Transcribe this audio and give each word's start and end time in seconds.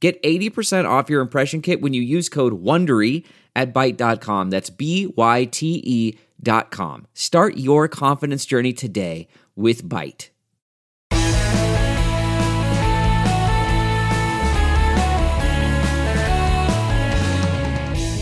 Get 0.00 0.22
80% 0.22 0.88
off 0.88 1.10
your 1.10 1.20
impression 1.20 1.60
kit 1.60 1.80
when 1.80 1.92
you 1.92 2.02
use 2.02 2.28
code 2.28 2.62
WONDERY 2.62 3.24
at 3.56 3.74
Byte.com. 3.74 4.50
That's 4.50 4.70
B-Y-T-E 4.70 6.18
dot 6.40 6.70
com. 6.70 7.08
Start 7.14 7.56
your 7.56 7.88
confidence 7.88 8.46
journey 8.46 8.72
today 8.72 9.26
with 9.56 9.82
Byte. 9.82 10.28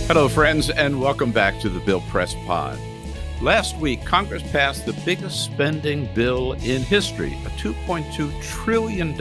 Hello, 0.09 0.29
friends, 0.29 0.71
and 0.71 0.99
welcome 0.99 1.31
back 1.33 1.61
to 1.61 1.69
the 1.69 1.81
Bill 1.81 2.01
Press 2.09 2.33
Pod. 2.47 2.79
Last 3.43 3.77
week, 3.77 4.03
Congress 4.07 4.43
passed 4.51 4.87
the 4.87 4.95
biggest 5.05 5.45
spending 5.45 6.09
bill 6.15 6.53
in 6.53 6.81
history, 6.81 7.35
a 7.45 7.51
$2.2 7.59 8.43
trillion 8.43 9.15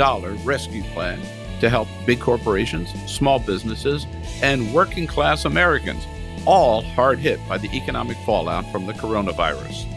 rescue 0.46 0.84
plan 0.94 1.20
to 1.60 1.70
help 1.70 1.88
big 2.06 2.20
corporations, 2.20 2.90
small 3.10 3.40
businesses, 3.40 4.06
and 4.42 4.74
working 4.74 5.08
class 5.08 5.46
Americans, 5.46 6.06
all 6.46 6.82
hard 6.82 7.20
hit 7.20 7.40
by 7.48 7.58
the 7.58 7.70
economic 7.76 8.18
fallout 8.26 8.70
from 8.72 8.86
the 8.86 8.94
coronavirus. 8.94 9.92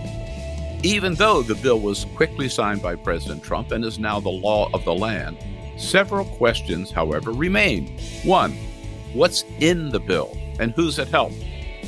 Even 0.85 1.15
though 1.15 1.43
the 1.43 1.57
bill 1.57 1.81
was 1.81 2.07
quickly 2.15 2.49
signed 2.49 2.81
by 2.81 2.95
President 2.95 3.43
Trump 3.43 3.73
and 3.73 3.85
is 3.85 3.99
now 3.99 4.21
the 4.21 4.29
law 4.29 4.71
of 4.73 4.85
the 4.85 4.95
land, 4.95 5.37
several 5.77 6.25
questions, 6.25 6.91
however, 6.91 7.33
remain. 7.33 7.99
One, 8.25 8.53
what's 9.13 9.45
in 9.59 9.91
the 9.91 10.01
bill 10.01 10.37
and 10.61 10.73
who's 10.73 10.99
it 10.99 11.09
help? 11.09 11.33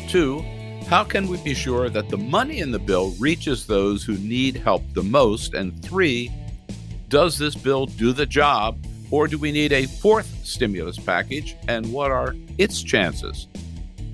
Two, 0.09 0.45
how 0.89 1.05
can 1.05 1.29
we 1.29 1.37
be 1.39 1.55
sure 1.55 1.89
that 1.89 2.09
the 2.09 2.17
money 2.17 2.59
in 2.59 2.73
the 2.73 2.79
bill 2.79 3.15
reaches 3.21 3.67
those 3.67 4.03
who 4.03 4.19
need 4.19 4.57
help 4.57 4.83
the 4.93 5.05
most? 5.05 5.55
And 5.55 5.81
three, 5.85 6.33
does 7.09 7.39
this 7.39 7.55
bill 7.55 7.87
do 7.87 8.13
the 8.13 8.27
job 8.27 8.77
or 9.11 9.27
do 9.27 9.39
we 9.39 9.53
need 9.53 9.73
a 9.73 9.87
fourth 9.87 10.45
stimulus 10.45 10.99
package, 10.99 11.57
and 11.69 11.91
what 11.93 12.11
are 12.11 12.35
its 12.59 12.83
chances? 12.83 13.49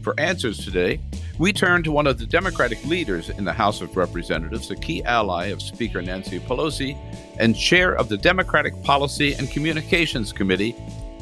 For 0.03 0.19
answers 0.19 0.65
today, 0.65 1.01
we 1.39 1.53
turn 1.53 1.83
to 1.83 1.93
one 1.93 2.07
of 2.07 2.19
the 2.19 2.27
Democratic 2.27 2.83
leaders 2.87 3.29
in 3.29 3.45
the 3.45 3.53
House 3.53 3.81
of 3.81 3.97
Representatives, 3.97 4.71
a 4.71 4.77
key 4.77 5.05
ally 5.05 5.47
of 5.47 5.61
Speaker 5.61 6.01
Nancy 6.01 6.41
Pelosi, 6.41 6.97
and 7.39 7.57
chair 7.57 7.95
of 7.95 8.09
the 8.09 8.17
Democratic 8.17 8.73
Policy 8.83 9.35
and 9.35 9.51
Communications 9.51 10.33
Committee, 10.33 10.75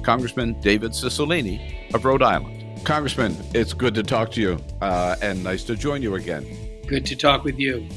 Congressman 0.02 0.60
David 0.60 0.92
Cicilline 0.92 1.92
of 1.94 2.04
Rhode 2.04 2.22
Island. 2.22 2.84
Congressman, 2.84 3.36
it's 3.54 3.72
good 3.72 3.94
to 3.94 4.02
talk 4.02 4.30
to 4.32 4.40
you 4.40 4.58
uh, 4.82 5.16
and 5.22 5.42
nice 5.42 5.64
to 5.64 5.74
join 5.74 6.02
you 6.02 6.14
again. 6.14 6.46
Good 6.86 7.06
to 7.06 7.16
talk 7.16 7.42
with 7.42 7.58
you. 7.58 7.88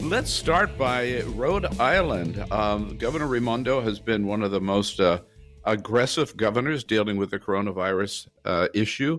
Let's 0.00 0.30
start 0.30 0.78
by 0.78 1.22
Rhode 1.22 1.66
Island. 1.80 2.44
Um, 2.52 2.96
Governor 2.96 3.26
Raimondo 3.26 3.80
has 3.80 4.00
been 4.00 4.26
one 4.26 4.42
of 4.42 4.50
the 4.50 4.60
most 4.60 5.00
uh, 5.00 5.20
aggressive 5.64 6.36
governors 6.36 6.84
dealing 6.84 7.16
with 7.16 7.30
the 7.30 7.38
coronavirus 7.38 8.28
uh, 8.44 8.68
issue. 8.74 9.18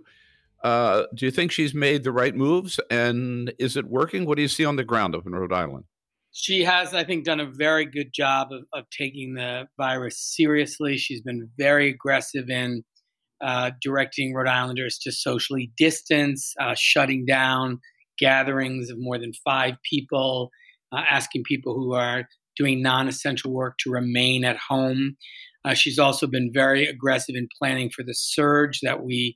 Uh, 0.63 1.03
do 1.13 1.25
you 1.25 1.31
think 1.31 1.51
she's 1.51 1.73
made 1.73 2.03
the 2.03 2.11
right 2.11 2.35
moves, 2.35 2.79
and 2.89 3.53
is 3.59 3.77
it 3.77 3.85
working? 3.85 4.25
What 4.25 4.37
do 4.37 4.41
you 4.41 4.47
see 4.47 4.65
on 4.65 4.77
the 4.77 4.83
ground 4.83 5.15
up 5.15 5.25
in 5.27 5.33
Rhode 5.33 5.53
Island? 5.53 5.83
She 6.31 6.63
has, 6.63 6.93
I 6.93 7.03
think, 7.03 7.25
done 7.25 7.39
a 7.39 7.45
very 7.45 7.85
good 7.85 8.13
job 8.13 8.51
of, 8.51 8.63
of 8.73 8.89
taking 8.89 9.33
the 9.33 9.67
virus 9.77 10.17
seriously. 10.17 10.97
She's 10.97 11.21
been 11.21 11.49
very 11.57 11.89
aggressive 11.89 12.49
in 12.49 12.83
uh, 13.41 13.71
directing 13.81 14.33
Rhode 14.33 14.47
Islanders 14.47 14.97
to 14.99 15.11
socially 15.11 15.71
distance, 15.77 16.53
uh, 16.59 16.75
shutting 16.77 17.25
down 17.25 17.79
gatherings 18.17 18.89
of 18.89 18.99
more 18.99 19.17
than 19.17 19.33
five 19.45 19.75
people, 19.89 20.51
uh, 20.91 21.01
asking 21.09 21.43
people 21.43 21.73
who 21.73 21.93
are 21.93 22.27
doing 22.57 22.81
non 22.81 23.07
essential 23.07 23.51
work 23.51 23.75
to 23.79 23.89
remain 23.89 24.43
at 24.43 24.57
home. 24.57 25.17
Uh, 25.65 25.73
she's 25.73 25.99
also 25.99 26.27
been 26.27 26.51
very 26.53 26.85
aggressive 26.85 27.35
in 27.35 27.47
planning 27.57 27.89
for 27.89 28.03
the 28.03 28.13
surge 28.13 28.79
that 28.81 29.03
we, 29.03 29.35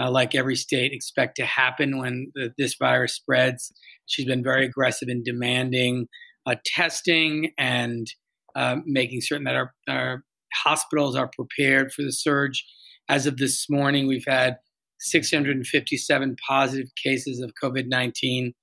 uh, 0.00 0.10
like 0.10 0.34
every 0.34 0.56
state, 0.56 0.92
expect 0.92 1.36
to 1.36 1.44
happen 1.44 1.98
when 1.98 2.30
the, 2.34 2.52
this 2.56 2.76
virus 2.78 3.14
spreads. 3.14 3.72
She's 4.06 4.26
been 4.26 4.42
very 4.42 4.64
aggressive 4.64 5.08
in 5.08 5.22
demanding 5.22 6.06
uh, 6.46 6.56
testing 6.64 7.50
and 7.58 8.06
uh, 8.54 8.76
making 8.84 9.20
certain 9.20 9.44
that 9.44 9.56
our, 9.56 9.74
our 9.88 10.24
hospitals 10.54 11.16
are 11.16 11.30
prepared 11.34 11.92
for 11.92 12.02
the 12.02 12.12
surge. 12.12 12.64
As 13.08 13.26
of 13.26 13.36
this 13.36 13.68
morning, 13.68 14.06
we've 14.06 14.24
had 14.26 14.56
657 15.00 16.36
positive 16.48 16.88
cases 17.02 17.40
of 17.40 17.52
COVID 17.62 17.86
19 17.88 18.54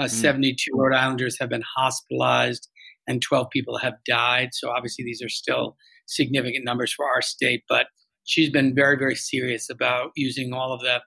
uh, 0.00 0.04
mm. 0.04 0.10
72 0.10 0.70
Rhode 0.74 0.96
Islanders 0.96 1.36
have 1.38 1.50
been 1.50 1.62
hospitalized 1.76 2.68
and 3.06 3.20
12 3.20 3.50
people 3.50 3.78
have 3.78 3.94
died. 4.06 4.50
So 4.52 4.70
obviously, 4.70 5.04
these 5.04 5.22
are 5.22 5.28
still 5.28 5.76
significant 6.06 6.64
numbers 6.64 6.92
for 6.92 7.06
our 7.06 7.22
state. 7.22 7.62
But 7.68 7.86
she's 8.24 8.50
been 8.50 8.74
very, 8.74 8.96
very 8.96 9.14
serious 9.14 9.68
about 9.70 10.10
using 10.16 10.52
all 10.52 10.72
of 10.72 10.80
the 10.80 11.00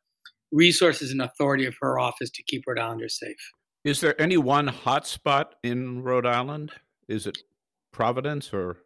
resources 0.51 1.11
and 1.11 1.21
authority 1.21 1.65
of 1.65 1.75
her 1.81 1.99
office 1.99 2.29
to 2.31 2.43
keep 2.43 2.63
Rhode 2.67 2.79
Islanders 2.79 3.19
safe. 3.19 3.37
Is 3.83 3.99
there 3.99 4.19
any 4.21 4.37
one 4.37 4.69
hotspot 4.69 5.45
in 5.63 6.03
Rhode 6.03 6.25
Island? 6.25 6.71
Is 7.07 7.27
it 7.27 7.39
Providence 7.91 8.53
or? 8.53 8.77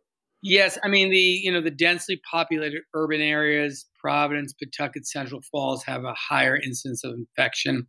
Yes, 0.43 0.77
I 0.83 0.87
mean 0.87 1.09
the 1.09 1.17
you 1.17 1.51
know 1.51 1.61
the 1.61 1.71
densely 1.71 2.21
populated 2.29 2.81
urban 2.93 3.21
areas, 3.21 3.85
Providence, 3.99 4.53
Pawtucket, 4.53 5.07
Central 5.07 5.41
Falls 5.51 5.83
have 5.83 6.03
a 6.03 6.13
higher 6.13 6.55
incidence 6.55 7.03
of 7.03 7.13
infection 7.13 7.87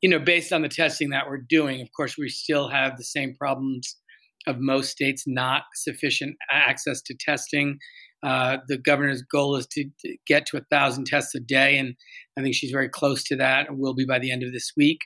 you 0.00 0.08
know, 0.08 0.18
based 0.18 0.52
on 0.52 0.62
the 0.62 0.68
testing 0.68 1.10
that 1.10 1.28
we're 1.28 1.44
doing, 1.48 1.80
of 1.80 1.88
course, 1.96 2.16
we 2.16 2.28
still 2.28 2.68
have 2.68 2.96
the 2.96 3.04
same 3.04 3.34
problems 3.36 3.96
of 4.46 4.58
most 4.58 4.90
states 4.90 5.24
not 5.26 5.62
sufficient 5.74 6.36
access 6.50 7.02
to 7.02 7.14
testing. 7.18 7.78
Uh, 8.24 8.58
the 8.68 8.78
governor's 8.78 9.22
goal 9.22 9.56
is 9.56 9.66
to, 9.66 9.84
to 10.00 10.16
get 10.26 10.46
to 10.46 10.56
a 10.56 10.62
thousand 10.70 11.06
tests 11.06 11.34
a 11.34 11.40
day, 11.40 11.78
and 11.78 11.94
I 12.38 12.42
think 12.42 12.54
she's 12.54 12.70
very 12.70 12.88
close 12.88 13.22
to 13.24 13.36
that, 13.36 13.68
and 13.68 13.78
will 13.78 13.94
be 13.94 14.06
by 14.06 14.18
the 14.18 14.32
end 14.32 14.42
of 14.42 14.52
this 14.52 14.72
week. 14.76 14.98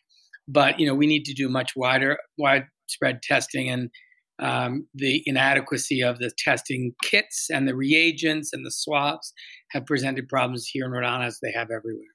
But 0.49 0.79
you 0.79 0.87
know, 0.87 0.95
we 0.95 1.07
need 1.07 1.25
to 1.25 1.35
do 1.35 1.49
much 1.49 1.73
wider, 1.77 2.19
widespread 2.39 3.23
testing, 3.23 3.69
and 3.69 3.91
um, 4.39 4.87
the 4.95 5.23
inadequacy 5.27 6.03
of 6.03 6.19
the 6.19 6.31
testing 6.39 6.95
kits 7.05 7.49
and 7.51 7.69
the 7.69 7.77
reagents 7.77 8.53
and 8.53 8.65
the 8.65 8.71
swabs 8.73 9.33
have 9.71 9.87
presented 9.87 10.29
problems 10.29 10.67
here 10.67 10.85
in 10.85 10.91
Rhode 10.91 11.05
Island 11.05 11.25
as 11.25 11.39
they 11.43 11.53
have 11.53 11.71
everywhere. 11.71 12.12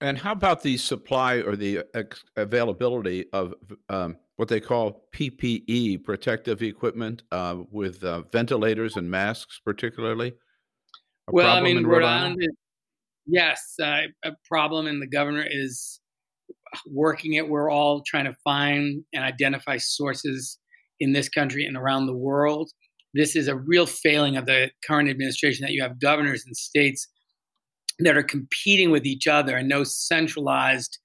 And 0.00 0.16
how 0.16 0.32
about 0.32 0.62
the 0.62 0.76
supply 0.78 1.36
or 1.36 1.56
the 1.56 1.84
availability 2.36 3.26
of 3.32 3.54
um, 3.88 4.16
what 4.36 4.48
they 4.48 4.60
call 4.60 5.06
PPE, 5.14 6.02
protective 6.04 6.62
equipment, 6.62 7.22
uh, 7.30 7.56
with 7.70 8.02
uh, 8.02 8.22
ventilators 8.32 8.96
and 8.96 9.10
masks, 9.10 9.60
particularly? 9.62 10.28
A 11.28 11.32
well, 11.32 11.54
I 11.54 11.60
mean, 11.60 11.86
Rhode, 11.86 12.04
Island, 12.04 12.38
is, 12.40 12.48
yes, 13.26 13.74
uh, 13.82 14.02
a 14.24 14.32
problem, 14.48 14.86
and 14.86 15.02
the 15.02 15.06
governor 15.06 15.44
is 15.46 16.00
working 16.86 17.34
it. 17.34 17.48
We're 17.48 17.70
all 17.70 18.02
trying 18.06 18.24
to 18.24 18.36
find 18.42 19.04
and 19.12 19.22
identify 19.22 19.76
sources 19.76 20.58
in 20.98 21.12
this 21.12 21.28
country 21.28 21.66
and 21.66 21.76
around 21.76 22.06
the 22.06 22.16
world. 22.16 22.70
This 23.12 23.36
is 23.36 23.48
a 23.48 23.56
real 23.56 23.86
failing 23.86 24.36
of 24.36 24.46
the 24.46 24.70
current 24.86 25.10
administration 25.10 25.66
that 25.66 25.72
you 25.72 25.82
have 25.82 26.00
governors 26.00 26.44
and 26.46 26.56
states 26.56 27.08
that 28.04 28.16
are 28.16 28.22
competing 28.22 28.90
with 28.90 29.06
each 29.06 29.26
other 29.26 29.56
and 29.56 29.68
no 29.68 29.84
centralized 29.84 30.98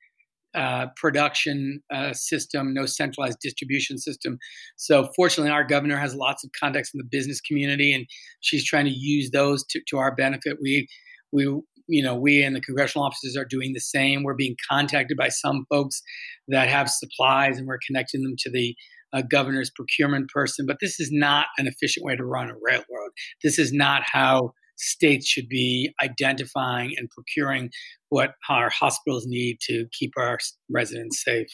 uh, 0.55 0.87
production 0.95 1.81
uh, 1.93 2.13
system, 2.13 2.73
no 2.73 2.85
centralized 2.85 3.39
distribution 3.41 3.97
system. 3.97 4.37
So, 4.77 5.09
fortunately, 5.15 5.51
our 5.51 5.65
governor 5.65 5.97
has 5.97 6.15
lots 6.15 6.45
of 6.45 6.51
contacts 6.57 6.91
in 6.93 6.97
the 6.97 7.07
business 7.09 7.41
community, 7.41 7.93
and 7.93 8.05
she's 8.39 8.65
trying 8.65 8.85
to 8.85 8.91
use 8.91 9.31
those 9.31 9.65
to, 9.71 9.81
to 9.89 9.97
our 9.97 10.15
benefit. 10.15 10.57
We, 10.61 10.87
we, 11.33 11.43
you 11.87 12.01
know, 12.01 12.15
we 12.15 12.41
and 12.41 12.55
the 12.55 12.61
congressional 12.61 13.05
offices 13.05 13.35
are 13.35 13.45
doing 13.45 13.73
the 13.73 13.81
same. 13.81 14.23
We're 14.23 14.33
being 14.33 14.55
contacted 14.69 15.17
by 15.17 15.27
some 15.27 15.65
folks 15.69 16.01
that 16.47 16.69
have 16.69 16.89
supplies, 16.89 17.57
and 17.57 17.67
we're 17.67 17.79
connecting 17.85 18.23
them 18.23 18.35
to 18.39 18.49
the 18.49 18.75
uh, 19.11 19.23
governor's 19.29 19.71
procurement 19.75 20.29
person. 20.29 20.65
But 20.65 20.77
this 20.79 20.99
is 20.99 21.09
not 21.11 21.47
an 21.57 21.67
efficient 21.67 22.05
way 22.05 22.15
to 22.15 22.23
run 22.23 22.49
a 22.49 22.55
railroad. 22.61 23.11
This 23.43 23.59
is 23.59 23.73
not 23.73 24.03
how 24.05 24.53
states 24.77 25.27
should 25.27 25.49
be 25.49 25.93
identifying 26.03 26.93
and 26.97 27.09
procuring 27.09 27.69
what 28.09 28.33
our 28.49 28.69
hospitals 28.69 29.25
need 29.25 29.59
to 29.61 29.85
keep 29.91 30.11
our 30.17 30.37
residents 30.69 31.23
safe. 31.23 31.47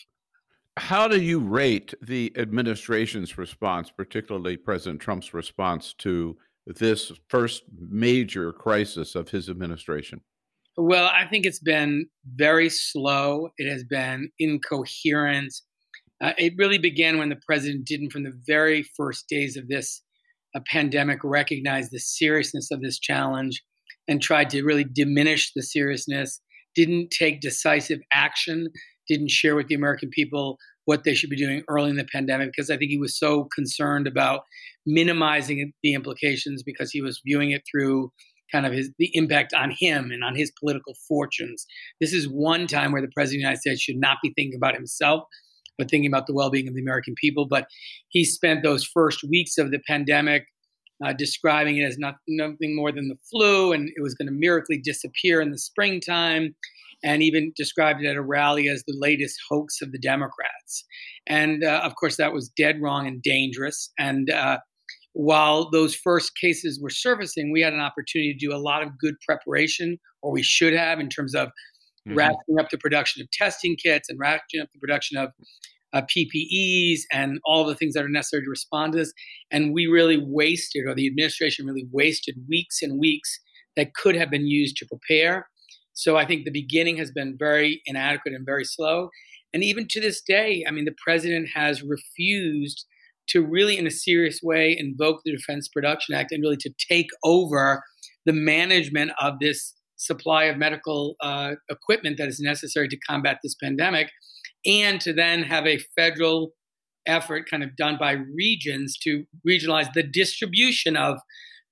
How 0.78 1.08
do 1.08 1.22
you 1.22 1.40
rate 1.40 1.94
the 2.02 2.32
administration's 2.38 3.38
response, 3.38 3.92
particularly 3.92 4.58
President 4.58 5.02
Trump's 5.02 5.34
response 5.34 5.94
to 6.00 6.38
this 6.66 7.12
first 7.28 7.64
major 7.78 8.54
crisis 8.54 9.16
of 9.16 9.30
his 9.30 9.50
administration? 9.50 10.22
Well, 10.78 11.12
I 11.14 11.26
think 11.26 11.46
it's 11.46 11.60
been 11.60 12.06
very 12.36 12.70
slow. 12.70 13.50
It 13.58 13.70
has 13.70 13.84
been 13.84 14.32
incoherent. 14.40 15.54
Uh, 16.22 16.34
it 16.38 16.54
really 16.58 16.78
began 16.78 17.18
when 17.18 17.30
the 17.30 17.40
president 17.46 17.86
didn't, 17.86 18.12
from 18.12 18.24
the 18.24 18.40
very 18.48 18.84
first 18.84 19.28
days 19.28 19.58
of 19.58 19.68
this 19.68 20.02
uh, 20.56 20.60
pandemic, 20.68 21.20
recognized 21.24 21.92
the 21.92 22.00
seriousness 22.00 22.70
of 22.72 22.82
this 22.82 23.00
challenge 23.00 23.62
and 24.08 24.22
tried 24.22 24.50
to 24.52 24.64
really 24.64 24.84
diminish 24.84 25.52
the 25.54 25.64
seriousness, 25.64 26.42
didn't 26.76 27.12
take 27.12 27.42
decisive 27.42 28.00
action, 28.14 28.68
didn't 29.08 29.32
share 29.32 29.56
with 29.56 29.68
the 29.68 29.76
American 29.76 30.10
people 30.10 30.58
what 30.86 31.04
they 31.04 31.14
should 31.14 31.30
be 31.30 31.38
doing 31.38 31.64
early 31.70 31.90
in 31.90 31.96
the 31.96 32.08
pandemic 32.12 32.50
because 32.52 32.70
I 32.70 32.78
think 32.78 32.92
he 32.92 32.98
was 32.98 33.18
so 33.18 33.48
concerned 33.54 34.08
about 34.08 34.42
minimizing 34.86 35.72
the 35.84 35.94
implications 35.94 36.64
because 36.64 36.92
he 36.92 37.02
was 37.02 37.22
viewing 37.26 37.52
it 37.52 37.62
through 37.70 38.12
kind 38.52 38.66
of 38.66 38.74
his 38.74 38.92
the 38.98 39.10
impact 39.14 39.54
on 39.54 39.74
him 39.78 40.12
and 40.12 40.24
on 40.24 40.36
his 40.36 40.52
political 40.60 40.94
fortunes. 41.08 41.66
This 42.00 42.14
is 42.14 42.28
one 42.28 42.68
time 42.68 42.92
where 42.92 43.02
the 43.02 43.12
president 43.14 43.38
of 43.38 43.42
the 43.42 43.48
United 43.48 43.62
States 43.62 43.82
should 43.82 43.98
not 43.98 44.18
be 44.22 44.34
thinking 44.36 44.56
about 44.56 44.76
himself, 44.76 45.24
but 45.78 45.90
thinking 45.90 46.12
about 46.12 46.28
the 46.28 46.34
well-being 46.34 46.68
of 46.68 46.76
the 46.76 46.82
American 46.82 47.16
people. 47.16 47.48
But 47.48 47.68
he 48.10 48.24
spent 48.26 48.64
those 48.64 48.84
first 48.84 49.24
weeks 49.24 49.58
of 49.58 49.72
the 49.72 49.80
pandemic 49.88 50.46
uh, 51.04 51.14
describing 51.14 51.78
it 51.78 51.86
as 51.86 51.98
not, 51.98 52.16
nothing 52.28 52.76
more 52.76 52.92
than 52.92 53.08
the 53.08 53.18
flu, 53.30 53.72
and 53.74 53.90
it 53.96 54.02
was 54.02 54.14
going 54.14 54.28
to 54.28 54.34
miraculously 54.34 54.78
disappear 54.78 55.42
in 55.42 55.52
the 55.52 55.58
springtime 55.58 56.56
and 57.04 57.24
even 57.24 57.52
described 57.56 58.04
it 58.04 58.08
at 58.08 58.16
a 58.16 58.22
rally 58.22 58.70
as 58.70 58.84
the 58.86 58.96
latest 59.00 59.40
hoax 59.50 59.82
of 59.82 59.92
the 59.92 59.98
Democrats. 59.98 60.86
And 61.28 61.64
uh, 61.64 61.82
of 61.84 61.96
course, 61.96 62.18
that 62.18 62.34
was 62.34 62.50
dead 62.50 62.80
wrong 62.80 63.08
and 63.08 63.22
dangerous. 63.24 63.92
And 63.98 64.30
uh, 64.30 64.60
while 65.14 65.70
those 65.72 65.96
first 65.96 66.34
cases 66.40 66.80
were 66.80 66.92
surfacing, 66.92 67.52
we 67.52 67.62
had 67.62 67.74
an 67.74 67.80
opportunity 67.80 68.34
to 68.34 68.46
do 68.46 68.56
a 68.56 68.62
lot 68.62 68.84
of 68.84 68.98
good 69.00 69.16
preparation, 69.28 69.98
or 70.22 70.32
we 70.32 70.44
should 70.44 70.74
have, 70.74 71.00
in 71.00 71.10
terms 71.10 71.34
of 71.34 71.50
mm-hmm. 72.08 72.18
ratcheting 72.18 72.60
up 72.60 72.70
the 72.70 72.78
production 72.78 73.22
of 73.22 73.30
testing 73.32 73.76
kits 73.76 74.10
and 74.10 74.20
ratcheting 74.20 74.62
up 74.62 74.70
the 74.72 74.80
production 74.80 75.18
of 75.18 75.32
uh, 75.94 76.02
PPEs 76.04 77.02
and 77.12 77.40
all 77.46 77.66
the 77.66 77.76
things 77.76 77.94
that 77.94 78.06
are 78.06 78.10
necessary 78.10 78.44
to 78.44 78.50
respond 78.50 78.94
to 78.94 79.00
this. 79.00 79.14
And 79.52 79.74
we 79.74 79.88
really 79.88 80.18
wasted, 80.18 80.86
or 80.86 80.96
the 80.96 81.08
administration 81.08 81.66
really 81.66 81.88
wasted 81.92 82.36
weeks 82.48 82.82
and 82.82 83.00
weeks 83.00 83.40
that 83.76 83.94
could 83.94 84.16
have 84.16 84.30
been 84.30 84.48
used 84.48 84.78
to 84.78 84.86
prepare. 84.86 85.48
So 85.94 86.18
I 86.18 86.26
think 86.26 86.46
the 86.46 86.52
beginning 86.52 86.98
has 86.98 87.12
been 87.12 87.36
very 87.38 87.82
inadequate 87.86 88.34
and 88.34 88.46
very 88.46 88.66
slow. 88.66 89.10
And 89.54 89.64
even 89.64 89.88
to 89.90 90.00
this 90.00 90.22
day, 90.22 90.64
I 90.68 90.72
mean, 90.72 90.86
the 90.86 90.96
president 91.04 91.50
has 91.54 91.84
refused 91.84 92.86
to 93.28 93.46
really, 93.46 93.78
in 93.78 93.86
a 93.86 93.92
serious 93.92 94.42
way, 94.42 94.76
invoke 94.78 95.22
the 95.24 95.36
Defense 95.36 95.68
Production 95.68 96.16
Act 96.16 96.32
and 96.32 96.42
really 96.42 96.58
to 96.58 96.74
take 96.90 97.10
over 97.24 97.84
the 98.26 98.34
management 98.34 99.12
of 99.20 99.40
this 99.40 99.74
supply 100.02 100.46
of 100.46 100.58
medical 100.58 101.16
uh, 101.22 101.54
equipment 101.70 102.18
that 102.18 102.28
is 102.28 102.40
necessary 102.40 102.88
to 102.88 102.98
combat 102.98 103.38
this 103.44 103.56
pandemic, 103.56 104.10
and 104.66 105.00
to 105.02 105.14
then 105.14 105.44
have 105.44 105.66
a 105.66 105.80
federal 105.96 106.52
effort 107.06 107.50
kind 107.50 107.64
of 107.64 107.76
done 107.76 107.98
by 108.00 108.12
regions 108.12 108.98
to 108.98 109.26
regionalize 109.48 109.92
the 109.94 110.04
distribution 110.04 110.96
of 110.96 111.18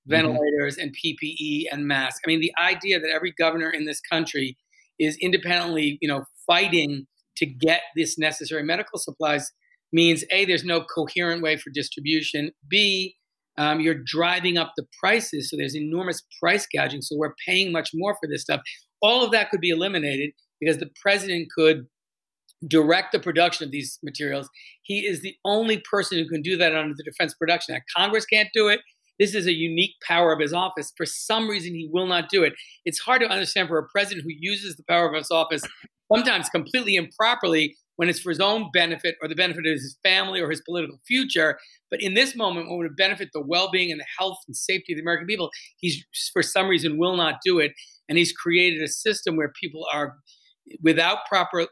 Mm-hmm. 0.08 0.28
ventilators 0.28 0.78
and 0.78 0.94
PPE 0.96 1.64
and 1.70 1.86
masks. 1.86 2.20
I 2.24 2.28
mean, 2.28 2.40
the 2.40 2.52
idea 2.58 2.98
that 2.98 3.10
every 3.14 3.32
governor 3.38 3.70
in 3.70 3.84
this 3.84 4.00
country 4.00 4.56
is 4.98 5.16
independently, 5.20 5.98
you 6.00 6.08
know, 6.08 6.24
fighting 6.46 7.06
to 7.36 7.46
get 7.46 7.82
this 7.96 8.18
necessary 8.18 8.62
medical 8.62 8.98
supplies 8.98 9.50
means 9.92 10.24
a 10.30 10.44
there's 10.46 10.64
no 10.64 10.82
coherent 10.82 11.42
way 11.42 11.56
for 11.56 11.70
distribution. 11.70 12.50
B 12.68 13.16
um, 13.60 13.78
you're 13.78 14.02
driving 14.06 14.56
up 14.56 14.72
the 14.76 14.86
prices, 14.98 15.50
so 15.50 15.56
there's 15.56 15.76
enormous 15.76 16.22
price 16.40 16.66
gouging. 16.74 17.02
So 17.02 17.14
we're 17.18 17.34
paying 17.46 17.72
much 17.72 17.90
more 17.92 18.14
for 18.14 18.26
this 18.26 18.40
stuff. 18.40 18.62
All 19.02 19.22
of 19.22 19.32
that 19.32 19.50
could 19.50 19.60
be 19.60 19.68
eliminated 19.68 20.30
because 20.60 20.78
the 20.78 20.88
president 21.02 21.48
could 21.54 21.86
direct 22.66 23.12
the 23.12 23.18
production 23.18 23.66
of 23.66 23.70
these 23.70 23.98
materials. 24.02 24.48
He 24.82 25.00
is 25.00 25.20
the 25.20 25.34
only 25.44 25.82
person 25.90 26.16
who 26.16 26.26
can 26.26 26.40
do 26.40 26.56
that 26.56 26.74
under 26.74 26.94
the 26.96 27.04
Defense 27.04 27.34
Production 27.34 27.74
Act. 27.74 27.84
Congress 27.94 28.24
can't 28.24 28.48
do 28.54 28.68
it. 28.68 28.80
This 29.18 29.34
is 29.34 29.46
a 29.46 29.52
unique 29.52 29.94
power 30.08 30.32
of 30.32 30.40
his 30.40 30.54
office. 30.54 30.94
For 30.96 31.04
some 31.04 31.46
reason, 31.46 31.74
he 31.74 31.86
will 31.92 32.06
not 32.06 32.30
do 32.30 32.42
it. 32.42 32.54
It's 32.86 32.98
hard 32.98 33.20
to 33.20 33.28
understand 33.28 33.68
for 33.68 33.76
a 33.76 33.86
president 33.88 34.24
who 34.24 34.32
uses 34.38 34.76
the 34.76 34.84
power 34.88 35.06
of 35.06 35.14
his 35.14 35.30
office 35.30 35.62
sometimes 36.10 36.48
completely 36.48 36.96
improperly 36.96 37.76
when 37.96 38.08
it's 38.08 38.20
for 38.20 38.30
his 38.30 38.40
own 38.40 38.70
benefit 38.72 39.16
or 39.20 39.28
the 39.28 39.34
benefit 39.34 39.66
of 39.66 39.72
his 39.72 39.98
family 40.02 40.40
or 40.40 40.50
his 40.50 40.62
political 40.62 40.98
future. 41.06 41.58
But 41.90 42.02
in 42.02 42.14
this 42.14 42.34
moment, 42.34 42.66
when 42.66 42.76
it 42.76 42.78
would 42.78 42.96
benefit 42.96 43.28
the 43.32 43.42
well 43.44 43.70
being 43.70 43.90
and 43.90 44.00
the 44.00 44.06
health 44.18 44.38
and 44.46 44.56
safety 44.56 44.92
of 44.92 44.96
the 44.96 45.02
American 45.02 45.26
people, 45.26 45.50
he's 45.78 46.04
for 46.32 46.42
some 46.42 46.68
reason 46.68 46.98
will 46.98 47.16
not 47.16 47.36
do 47.44 47.58
it. 47.58 47.72
And 48.08 48.18
he's 48.18 48.32
created 48.32 48.82
a 48.82 48.88
system 48.88 49.36
where 49.36 49.52
people 49.60 49.86
are 49.92 50.16
without 50.82 51.18
proper 51.28 51.66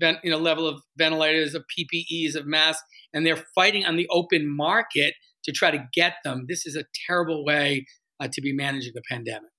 you 0.00 0.30
know, 0.30 0.38
level 0.38 0.66
of 0.66 0.80
ventilators, 0.96 1.54
of 1.54 1.64
PPEs, 1.78 2.34
of 2.34 2.46
masks, 2.46 2.82
and 3.12 3.26
they're 3.26 3.44
fighting 3.54 3.84
on 3.84 3.96
the 3.96 4.08
open 4.10 4.48
market 4.48 5.14
to 5.44 5.52
try 5.52 5.70
to 5.70 5.86
get 5.94 6.14
them. 6.24 6.46
This 6.48 6.66
is 6.66 6.76
a 6.76 6.84
terrible 7.06 7.44
way 7.44 7.86
uh, 8.20 8.28
to 8.32 8.40
be 8.40 8.52
managing 8.52 8.92
the 8.94 9.02
pandemic. 9.08 9.50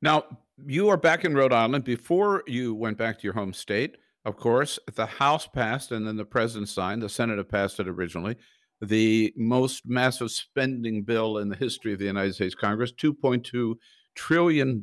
Now, 0.00 0.24
you 0.66 0.88
are 0.88 0.96
back 0.96 1.24
in 1.24 1.34
Rhode 1.34 1.52
Island. 1.52 1.84
Before 1.84 2.42
you 2.46 2.74
went 2.74 2.98
back 2.98 3.18
to 3.18 3.24
your 3.24 3.34
home 3.34 3.52
state, 3.52 3.96
of 4.24 4.36
course, 4.36 4.78
the 4.94 5.06
House 5.06 5.46
passed 5.46 5.92
and 5.92 6.06
then 6.06 6.16
the 6.16 6.24
president 6.24 6.68
signed, 6.68 7.02
the 7.02 7.08
Senate 7.08 7.38
had 7.38 7.48
passed 7.48 7.78
it 7.80 7.88
originally, 7.88 8.36
the 8.80 9.32
most 9.36 9.82
massive 9.86 10.30
spending 10.30 11.02
bill 11.02 11.38
in 11.38 11.48
the 11.48 11.56
history 11.56 11.92
of 11.92 11.98
the 11.98 12.06
United 12.06 12.34
States 12.34 12.54
Congress 12.54 12.92
$2.2 12.92 13.74
trillion, 14.14 14.82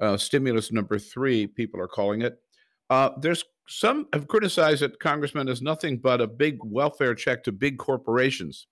uh, 0.00 0.16
stimulus 0.16 0.72
number 0.72 0.98
three, 0.98 1.46
people 1.46 1.80
are 1.80 1.88
calling 1.88 2.22
it. 2.22 2.38
Uh, 2.90 3.10
there's 3.20 3.44
some 3.66 4.06
have 4.12 4.28
criticized 4.28 4.82
that 4.82 5.00
Congressman 5.00 5.48
is 5.48 5.62
nothing 5.62 5.98
but 5.98 6.20
a 6.20 6.26
big 6.26 6.58
welfare 6.62 7.14
check 7.14 7.42
to 7.44 7.52
big 7.52 7.78
corporations. 7.78 8.66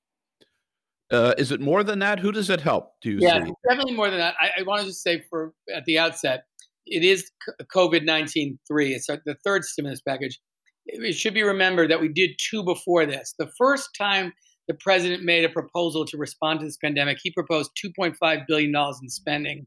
Uh, 1.11 1.35
is 1.39 1.53
it 1.53 1.61
more 1.61 1.83
than 1.85 1.99
that? 1.99 2.19
Who 2.19 2.33
does 2.33 2.51
it 2.51 2.61
help? 2.61 2.95
Do 3.03 3.11
you 3.11 3.19
yeah, 3.21 3.45
see? 3.45 3.53
definitely 3.69 3.95
more 3.95 4.09
than 4.11 4.19
that. 4.19 4.35
I, 4.41 4.51
I 4.61 4.63
want 4.63 4.81
to 4.81 4.87
just 4.87 5.03
say 5.03 5.23
for 5.29 5.53
at 5.75 5.85
the 5.85 5.99
outset, 5.99 6.45
it 6.87 7.05
is 7.05 7.31
COVID 7.75 8.05
nineteen 8.05 8.59
three. 8.67 8.95
It's 8.95 9.07
the 9.07 9.37
third 9.45 9.65
stimulus 9.65 10.01
package. 10.01 10.39
It 10.87 11.15
should 11.15 11.35
be 11.35 11.43
remembered 11.43 11.91
that 11.91 12.01
we 12.01 12.09
did 12.09 12.31
two 12.39 12.65
before 12.65 13.07
this. 13.07 13.35
The 13.39 13.51
first 13.57 13.91
time 13.97 14.33
the 14.69 14.75
president 14.75 15.23
made 15.23 15.45
a 15.45 15.49
proposal 15.49 16.05
to 16.07 16.17
respond 16.17 16.61
to 16.61 16.67
this 16.67 16.77
pandemic, 16.77 17.19
he 17.23 17.31
proposed 17.33 17.71
two 17.77 17.93
point 17.95 18.17
five 18.17 18.41
billion 18.49 18.73
dollars 18.73 18.99
in 19.03 19.09
spending. 19.09 19.67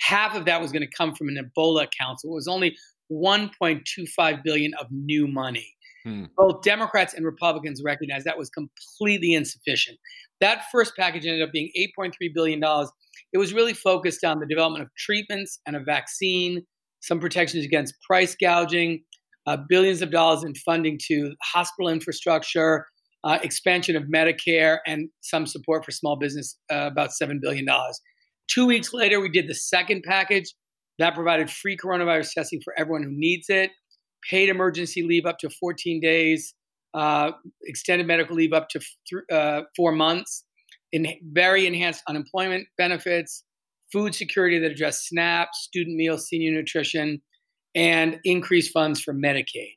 Half 0.00 0.34
of 0.34 0.46
that 0.46 0.60
was 0.60 0.72
going 0.72 0.82
to 0.82 0.96
come 0.96 1.14
from 1.14 1.28
an 1.28 1.36
Ebola 1.36 1.86
council. 1.98 2.30
It 2.30 2.34
was 2.34 2.48
only 2.48 2.74
1.25 3.12 4.42
billion 4.42 4.72
of 4.74 4.86
new 4.90 5.26
money. 5.26 5.74
Hmm. 6.04 6.24
Both 6.36 6.62
Democrats 6.62 7.14
and 7.14 7.24
Republicans 7.24 7.82
recognized 7.84 8.24
that 8.24 8.38
was 8.38 8.50
completely 8.50 9.34
insufficient. 9.34 9.98
That 10.40 10.62
first 10.72 10.96
package 10.96 11.26
ended 11.26 11.42
up 11.42 11.52
being 11.52 11.70
$8.3 11.98 12.12
billion. 12.34 12.62
It 13.32 13.38
was 13.38 13.52
really 13.52 13.74
focused 13.74 14.24
on 14.24 14.40
the 14.40 14.46
development 14.46 14.82
of 14.82 14.90
treatments 14.96 15.60
and 15.66 15.76
a 15.76 15.80
vaccine, 15.80 16.64
some 17.00 17.20
protections 17.20 17.64
against 17.64 17.94
price 18.06 18.34
gouging, 18.40 19.02
uh, 19.46 19.58
billions 19.68 20.02
of 20.02 20.10
dollars 20.10 20.44
in 20.44 20.54
funding 20.54 20.98
to 21.08 21.34
hospital 21.42 21.88
infrastructure, 21.88 22.86
uh, 23.24 23.38
expansion 23.42 23.96
of 23.96 24.04
Medicare, 24.04 24.78
and 24.86 25.08
some 25.20 25.46
support 25.46 25.84
for 25.84 25.90
small 25.90 26.16
business, 26.16 26.56
uh, 26.72 26.88
about 26.90 27.10
$7 27.10 27.40
billion. 27.40 27.66
Two 28.48 28.66
weeks 28.66 28.92
later, 28.92 29.20
we 29.20 29.28
did 29.28 29.48
the 29.48 29.54
second 29.54 30.02
package 30.06 30.54
that 30.98 31.14
provided 31.14 31.50
free 31.50 31.76
coronavirus 31.76 32.32
testing 32.32 32.60
for 32.62 32.78
everyone 32.78 33.02
who 33.02 33.10
needs 33.12 33.48
it, 33.48 33.70
paid 34.28 34.48
emergency 34.48 35.02
leave 35.02 35.26
up 35.26 35.38
to 35.38 35.50
14 35.50 36.00
days, 36.00 36.54
uh, 36.94 37.32
extended 37.64 38.06
medical 38.06 38.36
leave 38.36 38.52
up 38.52 38.68
to 38.70 38.80
th- 39.08 39.22
uh, 39.32 39.62
four 39.76 39.92
months, 39.92 40.44
in 40.92 41.06
very 41.32 41.66
enhanced 41.66 42.02
unemployment 42.08 42.66
benefits, 42.76 43.44
food 43.92 44.14
security 44.14 44.58
that 44.58 44.72
address 44.72 45.06
SNAP, 45.06 45.54
student 45.54 45.96
meals, 45.96 46.28
senior 46.28 46.50
nutrition, 46.52 47.20
and 47.74 48.18
increased 48.24 48.72
funds 48.72 49.00
for 49.00 49.14
Medicaid. 49.14 49.74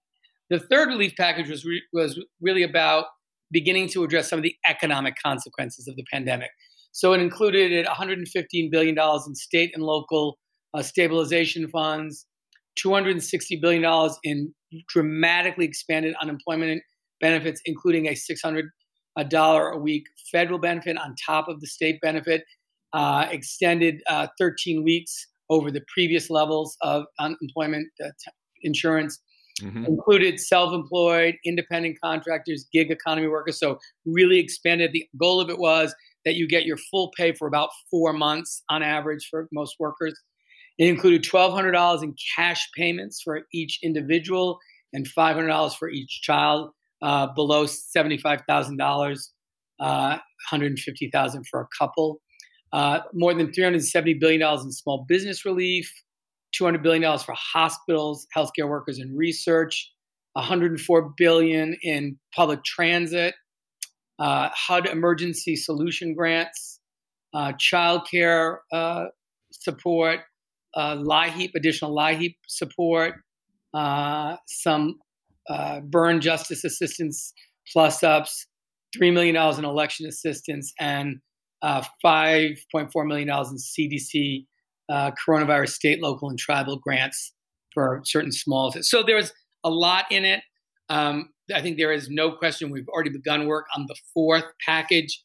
The 0.49 0.59
third 0.59 0.89
relief 0.89 1.13
package 1.17 1.49
was 1.49 1.65
re- 1.65 1.83
was 1.93 2.19
really 2.41 2.63
about 2.63 3.05
beginning 3.51 3.87
to 3.89 4.03
address 4.03 4.29
some 4.29 4.39
of 4.39 4.43
the 4.43 4.55
economic 4.67 5.15
consequences 5.23 5.87
of 5.87 5.95
the 5.95 6.03
pandemic. 6.11 6.49
So 6.91 7.13
it 7.13 7.21
included 7.21 7.85
115 7.85 8.69
billion 8.71 8.95
dollars 8.95 9.25
in 9.27 9.35
state 9.35 9.71
and 9.73 9.83
local 9.83 10.37
uh, 10.73 10.81
stabilization 10.81 11.67
funds, 11.67 12.25
260 12.75 13.59
billion 13.61 13.81
dollars 13.81 14.17
in 14.23 14.53
dramatically 14.87 15.65
expanded 15.65 16.15
unemployment 16.21 16.81
benefits, 17.21 17.61
including 17.65 18.07
a 18.07 18.11
$600 18.11 18.63
a 19.15 19.23
dollar 19.23 19.69
a 19.69 19.77
week 19.77 20.05
federal 20.31 20.59
benefit 20.59 20.97
on 20.97 21.15
top 21.25 21.47
of 21.47 21.61
the 21.61 21.67
state 21.67 21.99
benefit, 22.01 22.43
uh, 22.93 23.27
extended 23.29 24.01
uh, 24.09 24.27
13 24.39 24.83
weeks 24.83 25.27
over 25.49 25.69
the 25.69 25.81
previous 25.93 26.29
levels 26.29 26.75
of 26.81 27.05
unemployment 27.19 27.87
uh, 28.03 28.07
t- 28.07 28.31
insurance, 28.63 29.19
mm-hmm. 29.61 29.85
included 29.85 30.39
self-employed, 30.39 31.35
independent 31.45 31.97
contractors, 32.03 32.65
gig 32.73 32.89
economy 32.89 33.27
workers. 33.27 33.59
So 33.59 33.77
really 34.05 34.39
expanded. 34.39 34.91
The 34.93 35.07
goal 35.19 35.39
of 35.39 35.49
it 35.49 35.59
was 35.59 35.93
that 36.25 36.35
you 36.35 36.47
get 36.47 36.65
your 36.65 36.77
full 36.77 37.11
pay 37.15 37.33
for 37.33 37.47
about 37.47 37.69
four 37.91 38.13
months 38.13 38.63
on 38.69 38.81
average 38.81 39.27
for 39.29 39.47
most 39.51 39.75
workers. 39.79 40.19
It 40.77 40.87
included 40.87 41.23
$1,200 41.23 42.03
in 42.03 42.15
cash 42.35 42.67
payments 42.75 43.21
for 43.21 43.41
each 43.53 43.79
individual 43.83 44.59
and 44.93 45.07
$500 45.07 45.75
for 45.75 45.89
each 45.89 46.21
child 46.21 46.71
uh, 47.01 47.27
below 47.33 47.65
$75,000, 47.65 49.29
uh, 49.79 50.17
$150,000 50.51 51.43
for 51.49 51.61
a 51.61 51.67
couple. 51.77 52.21
Uh, 52.71 52.99
more 53.13 53.33
than 53.33 53.51
$370 53.51 54.19
billion 54.19 54.41
in 54.41 54.71
small 54.71 55.05
business 55.07 55.45
relief, 55.45 55.91
$200 56.59 56.81
billion 56.81 57.19
for 57.19 57.35
hospitals, 57.37 58.25
healthcare 58.35 58.67
workers, 58.67 58.97
and 58.97 59.15
research, 59.15 59.91
$104 60.37 61.11
billion 61.17 61.77
in 61.83 62.17
public 62.35 62.63
transit, 62.63 63.35
uh, 64.19 64.49
HUD 64.53 64.87
emergency 64.87 65.55
solution 65.55 66.15
grants, 66.15 66.79
uh, 67.33 67.51
childcare 67.53 68.57
uh, 68.71 69.05
support, 69.51 70.21
uh, 70.75 70.97
LIHEAP, 70.97 71.51
additional 71.55 71.95
LIHEAP 71.95 72.35
support, 72.47 73.15
uh, 73.73 74.37
some 74.47 74.99
uh, 75.49 75.81
Byrne 75.81 76.21
justice 76.21 76.63
assistance 76.63 77.33
plus 77.71 78.03
ups, 78.03 78.47
$3 78.97 79.13
million 79.13 79.35
in 79.35 79.65
election 79.65 80.07
assistance, 80.07 80.73
and 80.79 81.17
uh, 81.61 81.83
$5.4 82.03 83.07
million 83.07 83.29
in 83.29 83.57
CDC 83.57 84.45
uh, 84.89 85.11
coronavirus 85.27 85.69
state, 85.69 86.01
local, 86.01 86.29
and 86.29 86.37
tribal 86.37 86.77
grants 86.77 87.33
for 87.73 88.01
certain 88.05 88.31
small. 88.31 88.73
So 88.81 89.03
there's 89.03 89.31
a 89.63 89.69
lot 89.69 90.05
in 90.11 90.25
it. 90.25 90.41
Um, 90.89 91.29
I 91.53 91.61
think 91.61 91.77
there 91.77 91.91
is 91.91 92.09
no 92.09 92.31
question 92.31 92.69
we've 92.69 92.87
already 92.89 93.09
begun 93.09 93.47
work 93.47 93.65
on 93.75 93.85
the 93.87 93.95
fourth 94.13 94.45
package. 94.65 95.23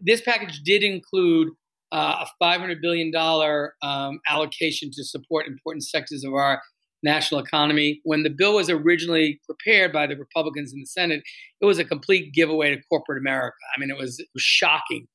This 0.00 0.20
package 0.20 0.60
did 0.64 0.82
include 0.82 1.48
uh, 1.92 2.24
a 2.24 2.44
$500 2.44 2.80
billion 2.80 3.12
um, 3.82 4.20
allocation 4.28 4.90
to 4.92 5.04
support 5.04 5.46
important 5.46 5.84
sectors 5.84 6.24
of 6.24 6.32
our 6.32 6.60
national 7.02 7.40
economy. 7.40 8.00
When 8.04 8.22
the 8.22 8.30
bill 8.30 8.54
was 8.54 8.70
originally 8.70 9.40
prepared 9.44 9.92
by 9.92 10.06
the 10.06 10.16
Republicans 10.16 10.72
in 10.72 10.80
the 10.80 10.86
Senate, 10.86 11.22
it 11.60 11.66
was 11.66 11.78
a 11.78 11.84
complete 11.84 12.32
giveaway 12.32 12.74
to 12.74 12.82
corporate 12.88 13.18
America. 13.18 13.56
I 13.76 13.80
mean, 13.80 13.90
it 13.90 13.98
was, 13.98 14.18
it 14.18 14.28
was 14.34 14.42
shocking. 14.42 15.06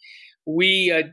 We 0.45 0.91
uh, 0.91 1.07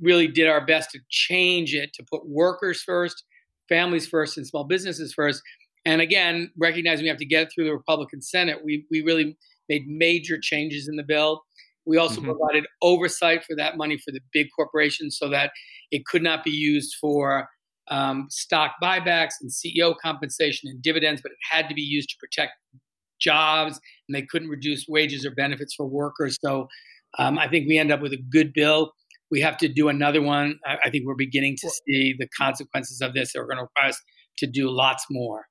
really 0.00 0.28
did 0.28 0.48
our 0.48 0.64
best 0.64 0.90
to 0.90 1.00
change 1.08 1.74
it 1.74 1.92
to 1.94 2.04
put 2.10 2.28
workers 2.28 2.82
first, 2.82 3.24
families 3.68 4.06
first, 4.06 4.36
and 4.36 4.46
small 4.46 4.64
businesses 4.64 5.14
first. 5.14 5.42
And 5.84 6.00
again, 6.00 6.50
recognizing 6.58 7.04
we 7.04 7.08
have 7.08 7.18
to 7.18 7.24
get 7.24 7.44
it 7.44 7.52
through 7.54 7.64
the 7.64 7.72
Republican 7.72 8.20
Senate, 8.20 8.58
we, 8.64 8.84
we 8.90 9.02
really 9.02 9.36
made 9.68 9.86
major 9.86 10.38
changes 10.40 10.88
in 10.88 10.96
the 10.96 11.02
bill. 11.02 11.42
We 11.88 11.96
also 11.96 12.20
mm-hmm. 12.20 12.30
provided 12.30 12.66
oversight 12.82 13.44
for 13.44 13.56
that 13.56 13.78
money 13.78 13.96
for 13.96 14.12
the 14.12 14.20
big 14.32 14.48
corporations 14.54 15.16
so 15.18 15.30
that 15.30 15.52
it 15.90 16.04
could 16.04 16.22
not 16.22 16.44
be 16.44 16.50
used 16.50 16.94
for 17.00 17.48
um, 17.90 18.26
stock 18.28 18.72
buybacks 18.82 19.32
and 19.40 19.50
CEO 19.50 19.94
compensation 20.00 20.68
and 20.68 20.82
dividends, 20.82 21.22
but 21.22 21.32
it 21.32 21.38
had 21.50 21.66
to 21.70 21.74
be 21.74 21.80
used 21.80 22.10
to 22.10 22.16
protect 22.20 22.52
jobs 23.18 23.80
and 24.06 24.14
they 24.14 24.22
couldn't 24.22 24.48
reduce 24.48 24.84
wages 24.86 25.24
or 25.24 25.30
benefits 25.30 25.74
for 25.74 25.86
workers. 25.86 26.36
So 26.44 26.68
um, 27.18 27.38
I 27.38 27.48
think 27.48 27.66
we 27.66 27.78
end 27.78 27.90
up 27.90 28.02
with 28.02 28.12
a 28.12 28.22
good 28.30 28.52
bill. 28.52 28.92
We 29.30 29.40
have 29.40 29.56
to 29.58 29.68
do 29.68 29.88
another 29.88 30.20
one. 30.20 30.58
I, 30.66 30.76
I 30.84 30.90
think 30.90 31.06
we're 31.06 31.14
beginning 31.14 31.56
to 31.62 31.70
see 31.70 32.14
the 32.18 32.28
consequences 32.36 33.00
of 33.00 33.14
this. 33.14 33.32
They're 33.32 33.44
going 33.44 33.56
to 33.56 33.62
require 33.62 33.88
us 33.88 34.00
to 34.38 34.46
do 34.46 34.70
lots 34.70 35.06
more. 35.10 35.46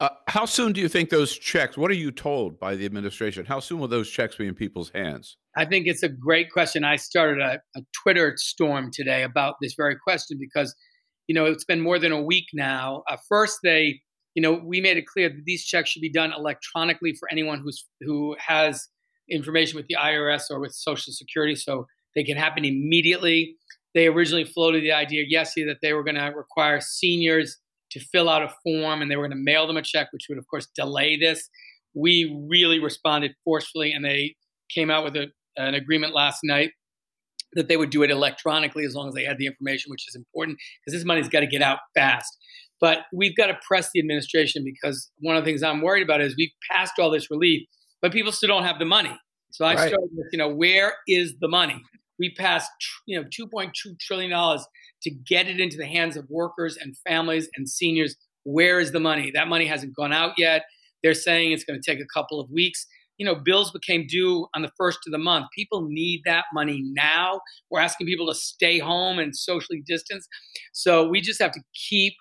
Uh, 0.00 0.08
how 0.26 0.44
soon 0.44 0.72
do 0.72 0.80
you 0.80 0.88
think 0.88 1.10
those 1.10 1.36
checks? 1.36 1.76
What 1.76 1.90
are 1.90 1.94
you 1.94 2.10
told 2.10 2.58
by 2.58 2.74
the 2.74 2.84
administration? 2.84 3.44
How 3.44 3.60
soon 3.60 3.78
will 3.78 3.88
those 3.88 4.10
checks 4.10 4.36
be 4.36 4.46
in 4.46 4.54
people's 4.54 4.90
hands? 4.90 5.36
I 5.56 5.64
think 5.64 5.86
it's 5.86 6.02
a 6.02 6.08
great 6.08 6.50
question. 6.50 6.82
I 6.82 6.96
started 6.96 7.40
a, 7.40 7.60
a 7.76 7.82
Twitter 8.02 8.34
storm 8.36 8.90
today 8.92 9.22
about 9.22 9.54
this 9.62 9.74
very 9.74 9.96
question 9.96 10.36
because, 10.40 10.74
you 11.28 11.34
know, 11.34 11.44
it's 11.44 11.64
been 11.64 11.80
more 11.80 12.00
than 12.00 12.10
a 12.10 12.20
week 12.20 12.46
now. 12.52 13.04
Uh, 13.08 13.16
first, 13.28 13.60
they, 13.62 14.00
you 14.34 14.42
know, 14.42 14.60
we 14.64 14.80
made 14.80 14.96
it 14.96 15.06
clear 15.06 15.28
that 15.28 15.44
these 15.44 15.64
checks 15.64 15.90
should 15.90 16.02
be 16.02 16.12
done 16.12 16.32
electronically 16.32 17.14
for 17.18 17.30
anyone 17.30 17.60
who's 17.60 17.86
who 18.00 18.34
has 18.44 18.88
information 19.30 19.76
with 19.76 19.86
the 19.86 19.96
IRS 19.98 20.50
or 20.50 20.58
with 20.58 20.72
Social 20.72 21.12
Security, 21.12 21.54
so 21.54 21.86
they 22.16 22.24
can 22.24 22.36
happen 22.36 22.64
immediately. 22.64 23.56
They 23.94 24.08
originally 24.08 24.44
floated 24.44 24.82
the 24.82 24.90
idea 24.90 25.24
yesterday 25.28 25.66
that 25.68 25.78
they 25.82 25.92
were 25.92 26.02
going 26.02 26.16
to 26.16 26.32
require 26.36 26.80
seniors 26.80 27.58
to 27.94 28.00
fill 28.00 28.28
out 28.28 28.42
a 28.42 28.52
form 28.62 29.00
and 29.00 29.10
they 29.10 29.16
were 29.16 29.26
going 29.26 29.38
to 29.38 29.42
mail 29.42 29.66
them 29.66 29.76
a 29.76 29.82
check, 29.82 30.08
which 30.12 30.26
would, 30.28 30.38
of 30.38 30.46
course, 30.46 30.68
delay 30.76 31.16
this. 31.16 31.48
We 31.94 32.44
really 32.50 32.80
responded 32.80 33.32
forcefully 33.44 33.92
and 33.92 34.04
they 34.04 34.34
came 34.68 34.90
out 34.90 35.04
with 35.04 35.16
a, 35.16 35.28
an 35.56 35.74
agreement 35.74 36.12
last 36.12 36.40
night 36.42 36.72
that 37.54 37.68
they 37.68 37.76
would 37.76 37.90
do 37.90 38.02
it 38.02 38.10
electronically 38.10 38.84
as 38.84 38.94
long 38.94 39.08
as 39.08 39.14
they 39.14 39.24
had 39.24 39.38
the 39.38 39.46
information, 39.46 39.90
which 39.90 40.08
is 40.08 40.16
important 40.16 40.58
because 40.84 40.98
this 40.98 41.06
money's 41.06 41.28
got 41.28 41.40
to 41.40 41.46
get 41.46 41.62
out 41.62 41.78
fast. 41.94 42.36
But 42.80 43.02
we've 43.12 43.36
got 43.36 43.46
to 43.46 43.58
press 43.66 43.90
the 43.94 44.00
administration 44.00 44.64
because 44.64 45.10
one 45.20 45.36
of 45.36 45.44
the 45.44 45.48
things 45.48 45.62
I'm 45.62 45.80
worried 45.80 46.02
about 46.02 46.20
is 46.20 46.34
we've 46.36 46.50
passed 46.70 46.94
all 46.98 47.10
this 47.10 47.30
relief, 47.30 47.62
but 48.02 48.12
people 48.12 48.32
still 48.32 48.48
don't 48.48 48.64
have 48.64 48.80
the 48.80 48.84
money. 48.84 49.16
So 49.52 49.64
I 49.64 49.74
right. 49.74 49.88
started 49.88 50.10
with, 50.12 50.26
you 50.32 50.38
know, 50.38 50.48
where 50.48 50.94
is 51.06 51.36
the 51.40 51.46
money? 51.46 51.80
We 52.18 52.34
passed, 52.34 52.70
you 53.06 53.20
know, 53.20 53.26
2.2 53.28 53.72
trillion 54.00 54.30
dollars 54.30 54.66
to 55.02 55.10
get 55.10 55.48
it 55.48 55.60
into 55.60 55.76
the 55.76 55.86
hands 55.86 56.16
of 56.16 56.26
workers 56.28 56.76
and 56.76 56.96
families 57.06 57.48
and 57.56 57.68
seniors. 57.68 58.16
Where 58.44 58.78
is 58.80 58.92
the 58.92 59.00
money? 59.00 59.30
That 59.34 59.48
money 59.48 59.66
hasn't 59.66 59.96
gone 59.96 60.12
out 60.12 60.32
yet. 60.36 60.64
They're 61.02 61.14
saying 61.14 61.52
it's 61.52 61.64
going 61.64 61.80
to 61.80 61.90
take 61.90 62.02
a 62.02 62.06
couple 62.06 62.40
of 62.40 62.50
weeks. 62.50 62.86
You 63.18 63.26
know, 63.26 63.34
bills 63.34 63.70
became 63.70 64.06
due 64.08 64.46
on 64.54 64.62
the 64.62 64.70
first 64.76 64.98
of 65.06 65.12
the 65.12 65.18
month. 65.18 65.46
People 65.56 65.86
need 65.88 66.22
that 66.24 66.46
money 66.52 66.82
now. 66.82 67.40
We're 67.70 67.80
asking 67.80 68.06
people 68.06 68.26
to 68.26 68.34
stay 68.34 68.78
home 68.78 69.18
and 69.18 69.36
socially 69.36 69.82
distance. 69.86 70.26
So 70.72 71.08
we 71.08 71.20
just 71.20 71.40
have 71.40 71.52
to 71.52 71.60
keep 71.88 72.14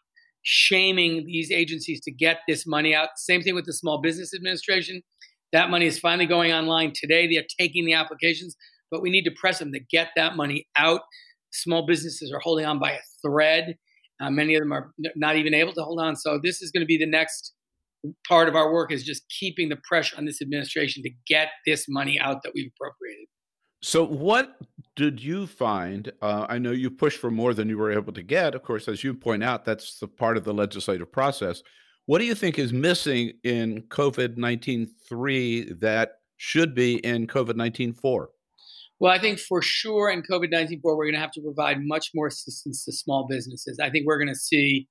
shaming 0.44 1.26
these 1.26 1.52
agencies 1.52 2.02
to 2.02 2.12
get 2.12 2.40
this 2.48 2.68
money 2.68 2.94
out. 2.94 3.10
Same 3.16 3.42
thing 3.42 3.56
with 3.56 3.66
the 3.66 3.74
Small 3.74 4.02
Business 4.02 4.34
Administration. 4.34 5.02
That 5.52 5.70
money 5.70 5.86
is 5.86 6.00
finally 6.00 6.26
going 6.26 6.52
online 6.52 6.92
today. 6.94 7.28
They 7.28 7.38
are 7.38 7.46
taking 7.60 7.86
the 7.86 7.94
applications, 7.94 8.56
but 8.94 9.02
we 9.02 9.10
need 9.10 9.26
to 9.26 9.32
press 9.32 9.58
them 9.58 9.74
to 9.74 9.80
get 9.92 10.10
that 10.16 10.38
money 10.38 10.68
out 10.78 11.02
small 11.54 11.86
businesses 11.86 12.32
are 12.32 12.40
holding 12.40 12.66
on 12.66 12.80
by 12.80 12.92
a 12.92 13.00
thread. 13.22 13.76
Uh, 14.20 14.30
many 14.30 14.56
of 14.56 14.62
them 14.62 14.74
are 14.74 14.92
not 15.16 15.36
even 15.36 15.54
able 15.54 15.74
to 15.74 15.84
hold 15.84 16.00
on. 16.00 16.16
So 16.16 16.40
this 16.44 16.62
is 16.62 16.72
going 16.72 16.82
to 16.82 16.88
be 16.88 16.98
the 16.98 17.10
next 17.10 17.54
part 18.28 18.50
of 18.50 18.56
our 18.56 18.74
work 18.74 18.92
is 18.92 19.04
just 19.04 19.24
keeping 19.30 19.70
the 19.70 19.78
pressure 19.88 20.18
on 20.18 20.26
this 20.26 20.42
administration 20.42 21.04
to 21.04 21.10
get 21.28 21.50
this 21.66 21.86
money 21.88 22.20
out 22.20 22.44
that 22.44 22.52
we've 22.54 22.72
appropriated. 22.76 23.28
So, 23.82 24.06
what 24.06 24.56
did 24.96 25.22
you 25.22 25.46
find? 25.46 26.10
Uh, 26.22 26.46
I 26.48 26.58
know 26.58 26.72
you 26.72 26.90
pushed 26.90 27.20
for 27.20 27.30
more 27.30 27.54
than 27.54 27.68
you 27.68 27.78
were 27.78 27.92
able 27.92 28.14
to 28.14 28.24
get. 28.24 28.56
Of 28.56 28.64
course, 28.64 28.88
as 28.88 29.04
you 29.04 29.14
point 29.14 29.44
out, 29.44 29.66
that's 29.66 30.00
the 30.00 30.08
part 30.08 30.38
of 30.38 30.46
the 30.46 30.54
legislative 30.54 31.12
process. 31.12 31.62
What 32.06 32.20
do 32.20 32.26
you 32.26 32.36
think 32.36 32.58
is 32.60 32.72
missing 32.72 33.34
in 33.44 33.82
COVID 33.90 34.38
19 34.38 34.88
3 35.10 35.74
that 35.82 36.20
should 36.38 36.74
be 36.74 36.96
in 37.06 37.28
COVID 37.28 37.58
19 37.58 37.92
4? 37.92 38.30
Well, 39.00 39.12
I 39.12 39.20
think 39.20 39.40
for 39.40 39.62
sure 39.62 40.10
in 40.10 40.22
COVID 40.24 40.52
19 40.52 40.82
4, 40.82 40.98
we're 40.98 41.06
going 41.06 41.16
to 41.16 41.20
have 41.20 41.32
to 41.32 41.42
provide 41.42 41.78
much 41.82 42.12
more 42.14 42.28
assistance 42.28 42.86
to 42.86 42.92
small 42.92 43.28
businesses. 43.30 43.80
I 43.82 43.90
think 43.90 44.06
we're 44.06 44.18
going 44.18 44.34
to 44.34 44.40
see 44.40 44.88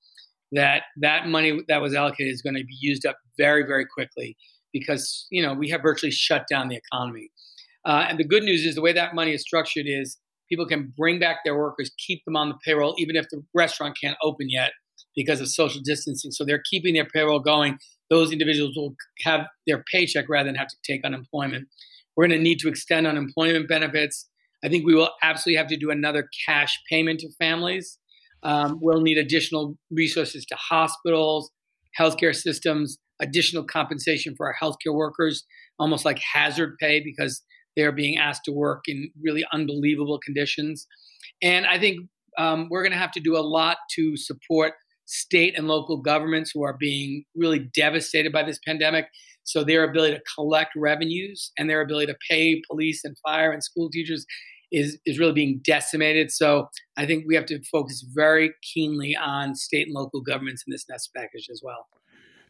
that 0.52 0.82
that 1.00 1.28
money 1.28 1.60
that 1.68 1.80
was 1.80 1.94
allocated 1.94 2.32
is 2.32 2.42
going 2.42 2.56
to 2.56 2.64
be 2.64 2.76
used 2.80 3.06
up 3.06 3.16
very, 3.38 3.62
very 3.62 3.86
quickly 3.86 4.36
because, 4.72 5.26
you 5.30 5.42
know, 5.42 5.54
we 5.54 5.68
have 5.70 5.82
virtually 5.82 6.12
shut 6.12 6.44
down 6.50 6.68
the 6.68 6.76
economy. 6.76 7.30
Uh, 7.84 8.06
and 8.08 8.18
the 8.18 8.24
good 8.24 8.42
news 8.42 8.64
is 8.64 8.74
the 8.74 8.82
way 8.82 8.92
that 8.92 9.14
money 9.14 9.32
is 9.32 9.42
structured 9.42 9.86
is 9.86 10.18
people 10.48 10.66
can 10.66 10.92
bring 10.96 11.18
back 11.18 11.38
their 11.44 11.56
workers, 11.56 11.90
keep 12.06 12.22
them 12.24 12.36
on 12.36 12.48
the 12.48 12.54
payroll, 12.64 12.94
even 12.98 13.16
if 13.16 13.26
the 13.30 13.42
restaurant 13.54 13.96
can't 14.00 14.16
open 14.22 14.48
yet 14.50 14.72
because 15.16 15.40
of 15.40 15.48
social 15.48 15.80
distancing. 15.82 16.30
So 16.30 16.44
they're 16.44 16.62
keeping 16.70 16.94
their 16.94 17.06
payroll 17.06 17.40
going. 17.40 17.78
Those 18.10 18.32
individuals 18.32 18.76
will 18.76 18.94
have 19.24 19.46
their 19.66 19.82
paycheck 19.90 20.28
rather 20.28 20.48
than 20.48 20.54
have 20.54 20.68
to 20.68 20.76
take 20.86 21.04
unemployment. 21.04 21.66
We're 22.16 22.26
going 22.28 22.38
to 22.38 22.42
need 22.42 22.58
to 22.60 22.68
extend 22.68 23.06
unemployment 23.06 23.68
benefits. 23.68 24.28
I 24.64 24.68
think 24.68 24.86
we 24.86 24.94
will 24.94 25.10
absolutely 25.22 25.58
have 25.58 25.68
to 25.68 25.76
do 25.76 25.90
another 25.90 26.28
cash 26.46 26.78
payment 26.88 27.20
to 27.20 27.30
families. 27.38 27.98
Um, 28.42 28.78
we'll 28.80 29.00
need 29.00 29.18
additional 29.18 29.76
resources 29.90 30.44
to 30.46 30.56
hospitals, 30.56 31.50
healthcare 31.98 32.34
systems, 32.34 32.98
additional 33.20 33.64
compensation 33.64 34.34
for 34.36 34.46
our 34.46 34.54
healthcare 34.60 34.94
workers, 34.94 35.44
almost 35.78 36.04
like 36.04 36.20
hazard 36.34 36.76
pay 36.80 37.00
because 37.00 37.42
they're 37.76 37.92
being 37.92 38.18
asked 38.18 38.42
to 38.44 38.52
work 38.52 38.82
in 38.86 39.10
really 39.22 39.44
unbelievable 39.52 40.18
conditions. 40.24 40.86
And 41.42 41.66
I 41.66 41.78
think 41.78 42.08
um, 42.38 42.68
we're 42.70 42.82
going 42.82 42.92
to 42.92 42.98
have 42.98 43.12
to 43.12 43.20
do 43.20 43.36
a 43.36 43.40
lot 43.40 43.78
to 43.94 44.16
support 44.16 44.74
state 45.06 45.56
and 45.56 45.68
local 45.68 45.98
governments 45.98 46.50
who 46.54 46.62
are 46.62 46.76
being 46.78 47.24
really 47.34 47.70
devastated 47.74 48.32
by 48.32 48.42
this 48.42 48.58
pandemic. 48.66 49.06
So 49.44 49.64
their 49.64 49.84
ability 49.84 50.14
to 50.14 50.22
collect 50.34 50.70
revenues 50.76 51.52
and 51.58 51.68
their 51.68 51.80
ability 51.80 52.06
to 52.06 52.18
pay 52.28 52.62
police 52.68 53.04
and 53.04 53.16
fire 53.26 53.52
and 53.52 53.62
school 53.62 53.90
teachers 53.90 54.24
is, 54.70 54.98
is 55.04 55.18
really 55.18 55.32
being 55.32 55.60
decimated. 55.64 56.30
So 56.30 56.68
I 56.96 57.06
think 57.06 57.24
we 57.26 57.34
have 57.34 57.46
to 57.46 57.60
focus 57.70 58.04
very 58.14 58.52
keenly 58.62 59.16
on 59.16 59.54
state 59.54 59.86
and 59.86 59.94
local 59.94 60.20
governments 60.20 60.64
in 60.66 60.70
this 60.70 60.86
next 60.88 61.10
package 61.14 61.48
as 61.50 61.60
well. 61.62 61.86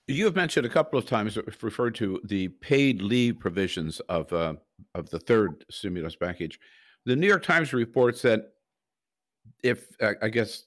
You 0.08 0.24
have 0.24 0.36
mentioned 0.36 0.66
a 0.66 0.68
couple 0.68 0.98
of 0.98 1.06
times 1.06 1.38
referred 1.62 1.94
to 1.96 2.20
the 2.24 2.48
paid 2.48 3.02
leave 3.02 3.38
provisions 3.38 4.00
of 4.08 4.32
uh, 4.32 4.54
of 4.96 5.10
the 5.10 5.20
third 5.20 5.64
stimulus 5.70 6.16
package. 6.16 6.58
The 7.06 7.14
New 7.14 7.28
York 7.28 7.44
Times 7.44 7.72
reports 7.72 8.22
that 8.22 8.52
if 9.62 9.86
I 10.00 10.28
guess 10.28 10.64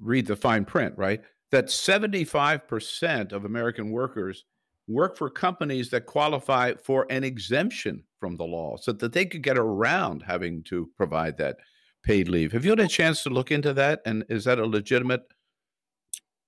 read 0.00 0.26
the 0.26 0.36
fine 0.36 0.64
print, 0.64 0.94
right? 0.96 1.22
That 1.52 1.66
75% 1.66 3.32
of 3.32 3.44
American 3.44 3.90
workers 3.90 4.44
work 4.88 5.16
for 5.16 5.28
companies 5.28 5.90
that 5.90 6.06
qualify 6.06 6.74
for 6.74 7.06
an 7.10 7.24
exemption 7.24 8.04
from 8.20 8.36
the 8.36 8.44
law 8.44 8.76
so 8.76 8.92
that 8.92 9.12
they 9.12 9.26
could 9.26 9.42
get 9.42 9.58
around 9.58 10.22
having 10.22 10.62
to 10.64 10.88
provide 10.96 11.36
that 11.38 11.56
paid 12.04 12.28
leave. 12.28 12.52
Have 12.52 12.64
you 12.64 12.70
had 12.70 12.80
a 12.80 12.88
chance 12.88 13.22
to 13.24 13.30
look 13.30 13.50
into 13.50 13.72
that? 13.74 14.00
And 14.06 14.24
is 14.28 14.44
that 14.44 14.58
a 14.58 14.66
legitimate 14.66 15.22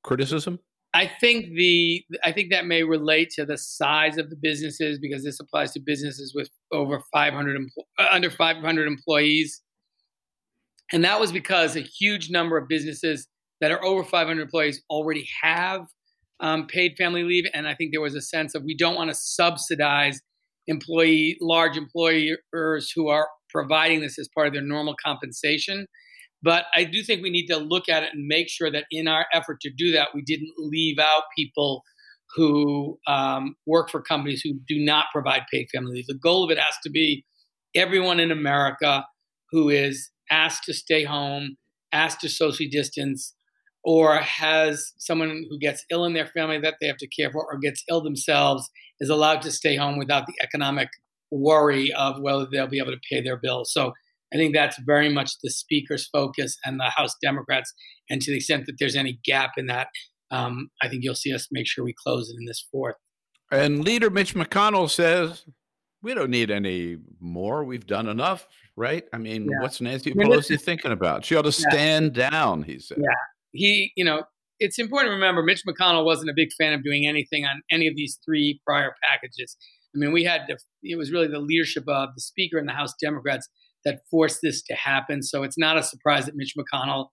criticism? 0.04 0.60
I 0.94 1.10
think 1.20 1.54
the 1.54 2.04
I 2.24 2.32
think 2.32 2.50
that 2.50 2.66
may 2.66 2.82
relate 2.82 3.30
to 3.32 3.44
the 3.44 3.58
size 3.58 4.16
of 4.16 4.30
the 4.30 4.36
businesses 4.36 4.98
because 4.98 5.22
this 5.22 5.38
applies 5.38 5.72
to 5.72 5.80
businesses 5.80 6.32
with 6.34 6.48
over 6.72 7.02
500 7.12 7.60
uh, 7.98 8.06
under 8.10 8.30
500 8.30 8.86
employees. 8.86 9.60
And 10.92 11.04
that 11.04 11.20
was 11.20 11.30
because 11.30 11.76
a 11.76 11.80
huge 11.80 12.30
number 12.30 12.56
of 12.56 12.68
businesses 12.68 13.28
that 13.60 13.70
are 13.70 13.84
over 13.84 14.02
500 14.02 14.40
employees 14.40 14.82
already 14.88 15.28
have 15.42 15.82
um, 16.40 16.66
paid 16.66 16.94
family 16.96 17.24
leave, 17.24 17.44
and 17.52 17.66
I 17.66 17.74
think 17.74 17.92
there 17.92 18.00
was 18.00 18.14
a 18.14 18.20
sense 18.20 18.54
of 18.54 18.62
we 18.64 18.76
don't 18.76 18.94
want 18.94 19.10
to 19.10 19.14
subsidize 19.14 20.20
employee 20.66 21.36
large 21.40 21.76
employers 21.76 22.92
who 22.94 23.08
are 23.08 23.28
providing 23.50 24.00
this 24.00 24.18
as 24.18 24.28
part 24.34 24.46
of 24.46 24.52
their 24.52 24.62
normal 24.62 24.94
compensation. 25.04 25.86
But 26.42 26.66
I 26.74 26.84
do 26.84 27.02
think 27.02 27.22
we 27.22 27.30
need 27.30 27.46
to 27.46 27.56
look 27.56 27.88
at 27.88 28.02
it 28.02 28.10
and 28.12 28.26
make 28.26 28.48
sure 28.48 28.70
that 28.70 28.84
in 28.90 29.08
our 29.08 29.26
effort 29.32 29.60
to 29.62 29.70
do 29.76 29.90
that, 29.92 30.08
we 30.14 30.22
didn't 30.22 30.52
leave 30.58 30.98
out 30.98 31.24
people 31.36 31.82
who 32.36 32.98
um, 33.06 33.56
work 33.66 33.90
for 33.90 34.02
companies 34.02 34.42
who 34.42 34.54
do 34.68 34.78
not 34.78 35.06
provide 35.12 35.42
paid 35.52 35.68
family 35.74 35.96
leave. 35.96 36.06
The 36.06 36.14
goal 36.14 36.44
of 36.44 36.50
it 36.50 36.58
has 36.58 36.74
to 36.84 36.90
be 36.90 37.24
everyone 37.74 38.20
in 38.20 38.30
America 38.30 39.04
who 39.50 39.70
is 39.70 40.10
asked 40.30 40.64
to 40.64 40.74
stay 40.74 41.04
home, 41.04 41.56
asked 41.92 42.20
to 42.20 42.28
socially 42.28 42.68
distance, 42.68 43.34
or 43.84 44.16
has 44.16 44.92
someone 44.98 45.44
who 45.48 45.58
gets 45.58 45.84
ill 45.90 46.04
in 46.04 46.12
their 46.12 46.26
family 46.26 46.58
that 46.60 46.74
they 46.80 46.86
have 46.86 46.96
to 46.98 47.08
care 47.08 47.30
for, 47.30 47.44
or 47.44 47.58
gets 47.58 47.84
ill 47.88 48.00
themselves, 48.00 48.68
is 49.00 49.08
allowed 49.08 49.42
to 49.42 49.52
stay 49.52 49.76
home 49.76 49.98
without 49.98 50.26
the 50.26 50.34
economic 50.42 50.88
worry 51.30 51.92
of 51.92 52.20
whether 52.20 52.46
they'll 52.50 52.66
be 52.66 52.78
able 52.78 52.92
to 52.92 53.00
pay 53.10 53.20
their 53.20 53.36
bills. 53.36 53.72
So 53.72 53.92
I 54.32 54.36
think 54.36 54.54
that's 54.54 54.78
very 54.80 55.08
much 55.08 55.32
the 55.42 55.50
speaker's 55.50 56.06
focus 56.08 56.56
and 56.64 56.78
the 56.78 56.90
House 56.90 57.14
Democrats. 57.22 57.72
And 58.10 58.20
to 58.20 58.30
the 58.30 58.36
extent 58.38 58.66
that 58.66 58.76
there's 58.78 58.96
any 58.96 59.18
gap 59.24 59.52
in 59.56 59.66
that, 59.66 59.88
um, 60.30 60.68
I 60.82 60.88
think 60.88 61.04
you'll 61.04 61.14
see 61.14 61.32
us 61.32 61.48
make 61.50 61.66
sure 61.66 61.84
we 61.84 61.94
close 62.02 62.28
it 62.30 62.36
in 62.38 62.46
this 62.46 62.66
fourth. 62.70 62.96
And 63.50 63.84
Leader 63.84 64.10
Mitch 64.10 64.34
McConnell 64.34 64.90
says 64.90 65.44
we 66.02 66.14
don't 66.14 66.30
need 66.30 66.50
any 66.50 66.98
more. 67.20 67.64
We've 67.64 67.86
done 67.86 68.08
enough, 68.08 68.46
right? 68.76 69.04
I 69.12 69.18
mean, 69.18 69.44
yeah. 69.44 69.60
what's 69.60 69.80
Nancy 69.80 70.12
Pelosi 70.12 70.60
thinking 70.60 70.92
about? 70.92 71.24
She 71.24 71.34
ought 71.34 71.42
to 71.42 71.52
stand 71.52 72.16
yeah. 72.16 72.30
down, 72.30 72.62
he 72.62 72.78
said. 72.78 72.98
Yeah. 73.00 73.08
He, 73.52 73.92
you 73.96 74.04
know, 74.04 74.24
it's 74.60 74.78
important 74.78 75.10
to 75.10 75.14
remember 75.14 75.42
Mitch 75.42 75.62
McConnell 75.66 76.04
wasn't 76.04 76.30
a 76.30 76.34
big 76.34 76.48
fan 76.58 76.72
of 76.72 76.82
doing 76.82 77.06
anything 77.06 77.44
on 77.44 77.62
any 77.70 77.86
of 77.86 77.94
these 77.96 78.18
three 78.24 78.60
prior 78.66 78.94
packages. 79.02 79.56
I 79.94 79.98
mean, 79.98 80.12
we 80.12 80.24
had 80.24 80.42
to, 80.48 80.56
it 80.82 80.96
was 80.96 81.12
really 81.12 81.28
the 81.28 81.38
leadership 81.38 81.84
of 81.88 82.10
the 82.14 82.20
Speaker 82.20 82.58
and 82.58 82.68
the 82.68 82.72
House 82.72 82.92
Democrats 83.00 83.48
that 83.84 84.00
forced 84.10 84.40
this 84.42 84.62
to 84.62 84.74
happen. 84.74 85.22
So 85.22 85.42
it's 85.44 85.56
not 85.58 85.78
a 85.78 85.82
surprise 85.82 86.26
that 86.26 86.34
Mitch 86.36 86.54
McConnell, 86.58 87.08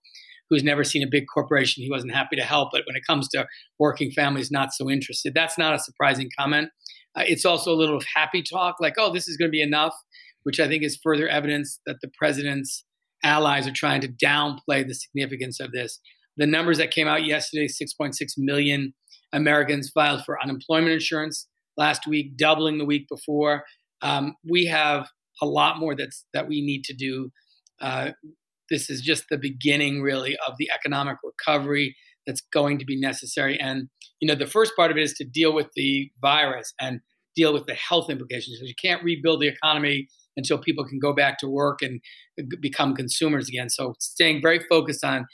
who's 0.50 0.64
never 0.64 0.84
seen 0.84 1.02
a 1.02 1.10
big 1.10 1.24
corporation, 1.32 1.82
he 1.82 1.90
wasn't 1.90 2.12
happy 2.12 2.36
to 2.36 2.42
help. 2.42 2.70
But 2.72 2.82
when 2.86 2.96
it 2.96 3.06
comes 3.06 3.28
to 3.30 3.46
working 3.78 4.10
families, 4.10 4.50
not 4.50 4.72
so 4.72 4.90
interested. 4.90 5.32
That's 5.34 5.56
not 5.56 5.74
a 5.74 5.78
surprising 5.78 6.28
comment. 6.38 6.70
Uh, 7.16 7.22
it's 7.26 7.44
also 7.44 7.72
a 7.72 7.74
little 7.74 7.96
of 7.96 8.04
happy 8.14 8.42
talk, 8.42 8.76
like, 8.78 8.94
oh, 8.98 9.12
this 9.12 9.26
is 9.26 9.36
going 9.36 9.48
to 9.48 9.52
be 9.52 9.62
enough, 9.62 9.94
which 10.42 10.60
I 10.60 10.68
think 10.68 10.82
is 10.82 10.98
further 11.02 11.28
evidence 11.28 11.80
that 11.86 11.96
the 12.02 12.10
president's 12.18 12.84
allies 13.24 13.66
are 13.66 13.72
trying 13.72 14.02
to 14.02 14.08
downplay 14.08 14.86
the 14.86 14.94
significance 14.94 15.58
of 15.60 15.72
this. 15.72 15.98
The 16.36 16.46
numbers 16.46 16.78
that 16.78 16.90
came 16.90 17.08
out 17.08 17.24
yesterday 17.24 17.68
6.6 17.68 18.14
million 18.36 18.94
Americans 19.32 19.90
filed 19.90 20.24
for 20.24 20.40
unemployment 20.42 20.92
insurance 20.92 21.48
last 21.76 22.06
week, 22.06 22.36
doubling 22.36 22.78
the 22.78 22.84
week 22.84 23.06
before. 23.08 23.64
Um, 24.02 24.34
we 24.48 24.66
have 24.66 25.08
a 25.42 25.46
lot 25.46 25.78
more 25.78 25.94
that's 25.94 26.24
that 26.32 26.48
we 26.48 26.62
need 26.62 26.84
to 26.84 26.94
do. 26.94 27.30
Uh, 27.80 28.10
this 28.70 28.90
is 28.90 29.00
just 29.00 29.24
the 29.30 29.38
beginning, 29.38 30.02
really, 30.02 30.36
of 30.46 30.54
the 30.58 30.70
economic 30.74 31.18
recovery 31.22 31.96
that's 32.26 32.40
going 32.52 32.78
to 32.78 32.84
be 32.84 32.98
necessary. 32.98 33.58
And 33.60 33.88
you 34.20 34.28
know, 34.28 34.34
the 34.34 34.46
first 34.46 34.74
part 34.76 34.90
of 34.90 34.96
it 34.96 35.02
is 35.02 35.12
to 35.14 35.24
deal 35.24 35.52
with 35.52 35.68
the 35.76 36.10
virus 36.20 36.72
and 36.80 37.00
deal 37.34 37.52
with 37.52 37.66
the 37.66 37.74
health 37.74 38.08
implications. 38.08 38.58
You 38.62 38.74
can't 38.82 39.04
rebuild 39.04 39.40
the 39.40 39.48
economy 39.48 40.08
until 40.36 40.58
people 40.58 40.84
can 40.84 40.98
go 40.98 41.12
back 41.12 41.38
to 41.38 41.48
work 41.48 41.80
and 41.82 42.00
become 42.60 42.94
consumers 42.94 43.48
again. 43.48 43.68
So, 43.68 43.94
staying 44.00 44.42
very 44.42 44.60
focused 44.68 45.04
on 45.04 45.26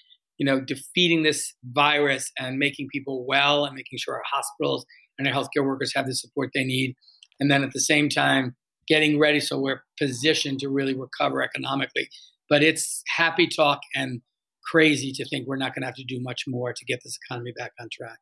you 0.42 0.46
know 0.46 0.60
defeating 0.60 1.22
this 1.22 1.54
virus 1.70 2.32
and 2.36 2.58
making 2.58 2.88
people 2.92 3.24
well 3.24 3.64
and 3.64 3.76
making 3.76 3.96
sure 3.96 4.16
our 4.16 4.24
hospitals 4.28 4.84
and 5.16 5.28
our 5.28 5.32
healthcare 5.32 5.64
workers 5.64 5.92
have 5.94 6.06
the 6.06 6.16
support 6.16 6.50
they 6.52 6.64
need, 6.64 6.96
and 7.38 7.48
then 7.48 7.62
at 7.62 7.72
the 7.72 7.78
same 7.78 8.08
time 8.08 8.56
getting 8.88 9.20
ready 9.20 9.38
so 9.38 9.56
we're 9.56 9.84
positioned 10.00 10.58
to 10.58 10.68
really 10.68 10.94
recover 10.94 11.44
economically. 11.44 12.08
But 12.50 12.64
it's 12.64 13.04
happy 13.06 13.46
talk 13.46 13.78
and 13.94 14.20
crazy 14.68 15.12
to 15.12 15.24
think 15.28 15.46
we're 15.46 15.54
not 15.64 15.76
going 15.76 15.82
to 15.82 15.86
have 15.86 15.94
to 15.94 16.04
do 16.04 16.18
much 16.20 16.42
more 16.48 16.72
to 16.72 16.84
get 16.86 16.98
this 17.04 17.16
economy 17.24 17.52
back 17.56 17.70
on 17.78 17.86
track. 17.92 18.18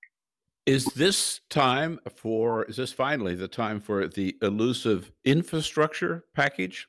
Is 0.66 0.84
this 0.84 1.40
time 1.48 2.00
for, 2.14 2.64
is 2.66 2.76
this 2.76 2.92
finally 2.92 3.34
the 3.34 3.48
time 3.48 3.80
for 3.80 4.06
the 4.06 4.36
elusive 4.42 5.10
infrastructure 5.24 6.26
package? 6.34 6.86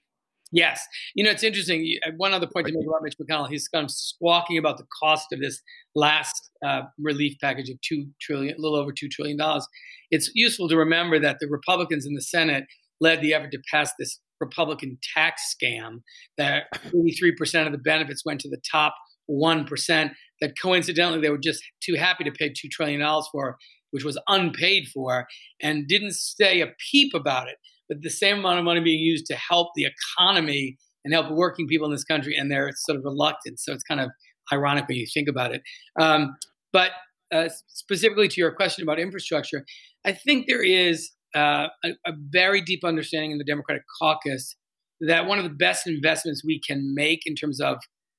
Yes. 0.51 0.85
You 1.15 1.23
know, 1.23 1.31
it's 1.31 1.43
interesting. 1.43 1.97
Uh, 2.05 2.11
one 2.17 2.33
other 2.33 2.47
point 2.47 2.67
to 2.67 2.73
make 2.73 2.85
about 2.85 3.03
Mitch 3.03 3.15
McConnell, 3.17 3.49
he's 3.49 3.67
kind 3.69 3.85
of 3.85 3.91
squawking 3.91 4.57
about 4.57 4.77
the 4.77 4.85
cost 5.01 5.27
of 5.31 5.39
this 5.39 5.61
last 5.95 6.49
uh, 6.65 6.81
relief 6.99 7.37
package 7.41 7.69
of 7.69 7.79
two 7.81 8.07
trillion, 8.19 8.55
a 8.55 8.61
little 8.61 8.77
over 8.77 8.91
two 8.91 9.07
trillion 9.07 9.37
dollars. 9.37 9.67
It's 10.09 10.29
useful 10.35 10.67
to 10.67 10.75
remember 10.75 11.19
that 11.19 11.37
the 11.39 11.47
Republicans 11.47 12.05
in 12.05 12.13
the 12.15 12.21
Senate 12.21 12.65
led 12.99 13.21
the 13.21 13.33
effort 13.33 13.51
to 13.51 13.59
pass 13.71 13.91
this 13.97 14.19
Republican 14.41 14.97
tax 15.15 15.55
scam 15.55 16.01
that 16.37 16.63
83% 16.93 17.65
of 17.65 17.71
the 17.71 17.77
benefits 17.77 18.25
went 18.25 18.41
to 18.41 18.49
the 18.49 18.61
top 18.69 18.95
1%, 19.29 20.11
that 20.41 20.53
coincidentally 20.61 21.21
they 21.21 21.29
were 21.29 21.37
just 21.37 21.63
too 21.81 21.95
happy 21.95 22.23
to 22.23 22.31
pay 22.31 22.49
$2 22.49 22.69
trillion 22.71 23.01
for, 23.31 23.57
which 23.91 24.03
was 24.03 24.19
unpaid 24.27 24.87
for, 24.93 25.27
and 25.61 25.87
didn't 25.87 26.13
say 26.13 26.61
a 26.61 26.73
peep 26.91 27.13
about 27.13 27.47
it. 27.47 27.55
But 27.91 28.04
the 28.04 28.10
same 28.10 28.39
amount 28.39 28.58
of 28.58 28.63
money 28.63 28.80
being 28.80 29.01
used 29.01 29.25
to 29.25 29.36
help 29.36 29.71
the 29.75 29.86
economy 29.86 30.77
and 31.04 31.13
help 31.13 31.30
working 31.30 31.67
people 31.67 31.88
in 31.88 31.91
this 31.91 32.06
country, 32.06 32.38
and 32.38 32.49
they're 32.49 32.71
sort 32.73 32.97
of 32.97 33.04
reluctant. 33.04 33.60
So 33.60 33.73
it's 33.73 33.84
kind 33.84 33.99
of 33.99 34.10
ironic 34.54 34.88
when 34.88 34.97
you 34.97 35.06
think 35.13 35.27
about 35.27 35.54
it. 35.54 35.62
Um, 35.99 36.38
but 36.71 36.91
uh, 37.34 37.49
specifically 37.67 38.30
to 38.30 38.39
your 38.39 38.54
question 38.54 38.82
about 38.82 38.97
infrastructure, 38.97 39.65
I 40.06 40.13
think 40.13 40.47
there 40.47 40.63
is 40.63 41.12
uh, 41.36 41.67
a, 41.84 41.89
a 42.06 42.13
very 42.30 42.62
deep 42.62 42.86
understanding 42.86 43.32
in 43.32 43.39
the 43.39 43.43
Democratic 43.43 43.84
caucus 44.01 44.56
that 45.01 45.25
one 45.25 45.38
of 45.38 45.43
the 45.43 45.49
best 45.49 45.86
investments 45.86 46.45
we 46.45 46.62
can 46.65 46.95
make 46.95 47.23
in 47.25 47.36
terms 47.36 47.60
of 47.60 47.77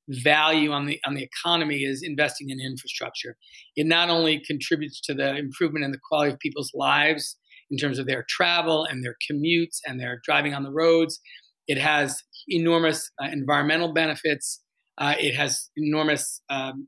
value 0.08 0.70
on 0.70 0.84
the 0.84 1.00
on 1.06 1.14
the 1.14 1.22
economy 1.22 1.84
is 1.84 2.02
investing 2.02 2.50
in 2.50 2.60
infrastructure. 2.60 3.38
It 3.74 3.86
not 3.86 4.10
only 4.10 4.38
contributes 4.46 5.00
to 5.02 5.14
the 5.14 5.34
improvement 5.36 5.86
in 5.86 5.92
the 5.92 6.00
quality 6.06 6.32
of 6.32 6.38
people's 6.40 6.72
lives 6.74 7.36
in 7.72 7.78
terms 7.78 7.98
of 7.98 8.06
their 8.06 8.24
travel 8.28 8.84
and 8.84 9.04
their 9.04 9.16
commutes 9.28 9.78
and 9.86 9.98
their 9.98 10.20
driving 10.24 10.54
on 10.54 10.62
the 10.62 10.70
roads. 10.70 11.18
It 11.66 11.78
has 11.78 12.22
enormous 12.48 13.10
uh, 13.20 13.28
environmental 13.32 13.92
benefits. 13.92 14.60
Uh, 14.98 15.14
it 15.18 15.34
has 15.34 15.70
enormous 15.76 16.40
um, 16.50 16.86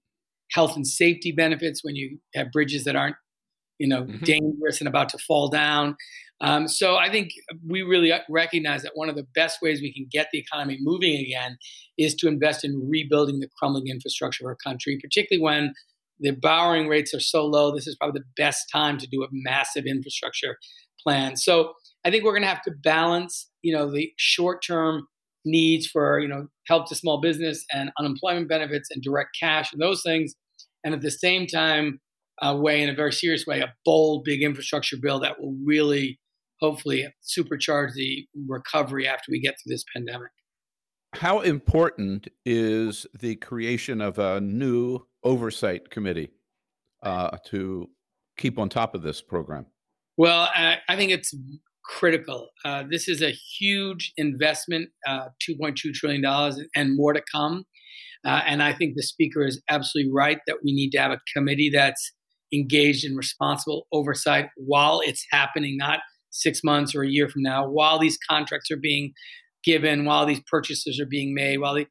health 0.53 0.77
and 0.77 0.87
safety 0.87 1.33
benefits 1.33 1.83
when 1.83 1.97
you 1.97 2.19
have 2.35 2.53
bridges 2.53 2.85
that 2.85 2.95
aren't 2.95 3.17
you 3.79 3.89
know, 3.89 4.03
mm-hmm. 4.03 4.25
dangerous 4.25 4.81
and 4.81 4.89
about 4.89 5.09
to 5.11 5.19
fall 5.19 5.49
down. 5.49 5.97
Um, 6.41 6.69
so 6.69 6.97
I 6.97 7.11
think 7.11 7.31
we 7.67 7.83
really 7.83 8.13
recognize 8.29 8.83
that 8.83 8.93
one 8.95 9.09
of 9.09 9.17
the 9.17 9.27
best 9.35 9.61
ways 9.63 9.81
we 9.81 9.93
can 9.93 10.07
get 10.11 10.29
the 10.33 10.39
economy 10.39 10.79
moving 10.81 11.19
again 11.21 11.57
is 11.99 12.15
to 12.17 12.29
invest 12.29 12.65
in 12.65 12.89
rebuilding 12.89 13.41
the 13.41 13.49
crumbling 13.59 13.89
infrastructure 13.89 14.45
of 14.45 14.49
our 14.49 14.57
country, 14.57 14.99
particularly 15.03 15.43
when 15.43 15.75
the 16.21 16.31
borrowing 16.33 16.89
rates 16.89 17.13
are 17.15 17.21
so 17.21 17.45
low. 17.45 17.75
This 17.75 17.87
is 17.87 17.97
probably 17.97 18.21
the 18.21 18.43
best 18.43 18.67
time 18.73 18.99
to 18.99 19.07
do 19.07 19.23
a 19.23 19.29
massive 19.31 19.85
infrastructure 19.87 20.57
plan. 21.03 21.37
So 21.37 21.73
I 22.05 22.11
think 22.11 22.25
we're 22.25 22.33
going 22.33 22.43
to 22.43 22.49
have 22.49 22.63
to 22.63 22.73
balance, 22.83 23.51
you 23.63 23.75
know, 23.75 23.91
the 23.91 24.13
short-term 24.17 25.07
needs 25.45 25.87
for, 25.87 26.21
you 26.21 26.29
know, 26.29 26.47
help 26.67 26.89
to 26.89 26.95
small 26.95 27.21
business 27.21 27.65
and 27.73 27.91
unemployment 27.99 28.49
benefits 28.49 28.89
and 28.91 29.03
direct 29.03 29.31
cash 29.39 29.73
and 29.73 29.83
those 29.83 30.03
things, 30.03 30.35
and 30.85 30.95
at 30.95 31.03
the 31.03 31.11
same 31.11 31.47
time 31.47 32.01
uh, 32.43 32.57
way, 32.57 32.83
in 32.83 32.89
a 32.89 32.95
very 32.95 33.13
serious 33.13 33.47
way, 33.47 33.61
a 33.61 33.73
bold, 33.85 34.25
big 34.25 34.43
infrastructure 34.43 34.97
bill 35.01 35.21
that 35.21 35.41
will 35.41 35.55
really, 35.65 36.19
hopefully, 36.61 37.07
supercharge 37.23 37.93
the 37.95 38.27
recovery 38.49 39.07
after 39.07 39.25
we 39.31 39.41
get 39.41 39.55
through 39.55 39.75
this 39.75 39.85
pandemic. 39.95 40.31
How 41.15 41.41
important 41.41 42.29
is 42.45 43.07
the 43.19 43.37
creation 43.37 44.01
of 44.01 44.19
a 44.19 44.41
new 44.41 45.07
oversight 45.25 45.91
committee 45.91 46.31
uh, 47.03 47.37
to 47.47 47.89
keep 48.37 48.59
on 48.59 48.69
top 48.69 48.95
of 48.95 49.03
this 49.03 49.21
program? 49.21 49.67
Well, 50.17 50.49
I, 50.55 50.79
I 50.89 50.97
think 50.97 51.11
it's 51.11 51.35
critical. 51.85 52.49
Uh, 52.65 52.85
this 52.89 53.09
is 53.09 53.23
a 53.23 53.31
huge 53.31 54.13
investment, 54.17 54.89
uh, 55.07 55.29
$2.2 55.49 55.93
trillion 55.93 56.25
and 56.75 56.97
more 56.97 57.13
to 57.13 57.23
come. 57.31 57.65
Uh, 58.25 58.41
and 58.47 58.63
I 58.63 58.73
think 58.73 58.95
the 58.95 59.03
speaker 59.03 59.45
is 59.45 59.63
absolutely 59.69 60.11
right 60.13 60.39
that 60.47 60.59
we 60.65 60.73
need 60.73 60.91
to 60.93 60.99
have 60.99 61.11
a 61.11 61.21
committee 61.35 61.71
that's 61.71 62.13
engaged 62.53 63.05
in 63.05 63.17
responsible 63.17 63.87
oversight 63.93 64.49
while 64.57 65.01
it's 65.05 65.27
happening, 65.31 65.77
not 65.77 66.01
six 66.31 66.65
months 66.65 66.95
or 66.95 67.03
a 67.03 67.09
year 67.09 67.29
from 67.29 67.43
now, 67.43 67.69
while 67.69 67.99
these 67.99 68.19
contracts 68.29 68.71
are 68.71 68.79
being 68.79 69.13
given, 69.63 70.05
while 70.05 70.25
these 70.27 70.41
purchases 70.51 70.99
are 71.01 71.07
being 71.07 71.35
made, 71.35 71.59
while 71.59 71.75
they, 71.75 71.87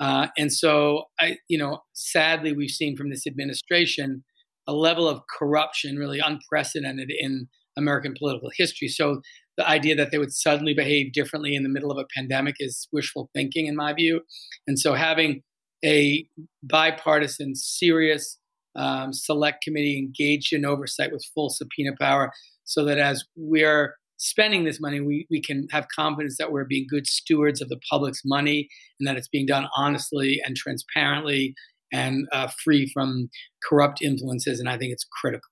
uh, 0.00 0.28
and 0.36 0.52
so 0.52 1.04
I, 1.20 1.36
you 1.48 1.58
know, 1.58 1.80
sadly, 1.92 2.52
we've 2.52 2.70
seen 2.70 2.96
from 2.96 3.10
this 3.10 3.26
administration 3.26 4.24
a 4.66 4.72
level 4.72 5.08
of 5.08 5.20
corruption 5.38 5.96
really 5.96 6.20
unprecedented 6.20 7.10
in 7.16 7.48
American 7.76 8.14
political 8.18 8.50
history. 8.56 8.88
So 8.88 9.20
the 9.56 9.68
idea 9.68 9.94
that 9.96 10.10
they 10.10 10.18
would 10.18 10.32
suddenly 10.32 10.74
behave 10.74 11.12
differently 11.12 11.54
in 11.54 11.62
the 11.62 11.68
middle 11.68 11.90
of 11.90 11.98
a 11.98 12.06
pandemic 12.16 12.56
is 12.58 12.88
wishful 12.92 13.30
thinking, 13.34 13.66
in 13.66 13.76
my 13.76 13.92
view. 13.92 14.20
And 14.66 14.78
so 14.78 14.94
having 14.94 15.42
a 15.84 16.26
bipartisan, 16.62 17.54
serious 17.54 18.38
um, 18.76 19.12
select 19.12 19.62
committee 19.62 19.98
engaged 19.98 20.52
in 20.52 20.64
oversight 20.64 21.12
with 21.12 21.24
full 21.34 21.50
subpoena 21.50 21.92
power 22.00 22.32
so 22.64 22.84
that 22.84 22.98
as 22.98 23.24
we're 23.36 23.94
spending 24.16 24.64
this 24.64 24.80
money, 24.80 25.00
we, 25.00 25.26
we 25.30 25.40
can 25.40 25.66
have 25.70 25.86
confidence 25.94 26.36
that 26.38 26.52
we're 26.52 26.64
being 26.64 26.86
good 26.88 27.06
stewards 27.06 27.60
of 27.60 27.68
the 27.68 27.80
public's 27.90 28.22
money 28.24 28.68
and 28.98 29.06
that 29.06 29.16
it's 29.16 29.28
being 29.28 29.46
done 29.46 29.68
honestly 29.76 30.40
and 30.44 30.56
transparently 30.56 31.54
and 31.92 32.26
uh, 32.32 32.48
free 32.62 32.90
from 32.92 33.30
corrupt 33.62 34.02
influences. 34.02 34.60
And 34.60 34.68
I 34.68 34.76
think 34.76 34.92
it's 34.92 35.06
critical. 35.20 35.48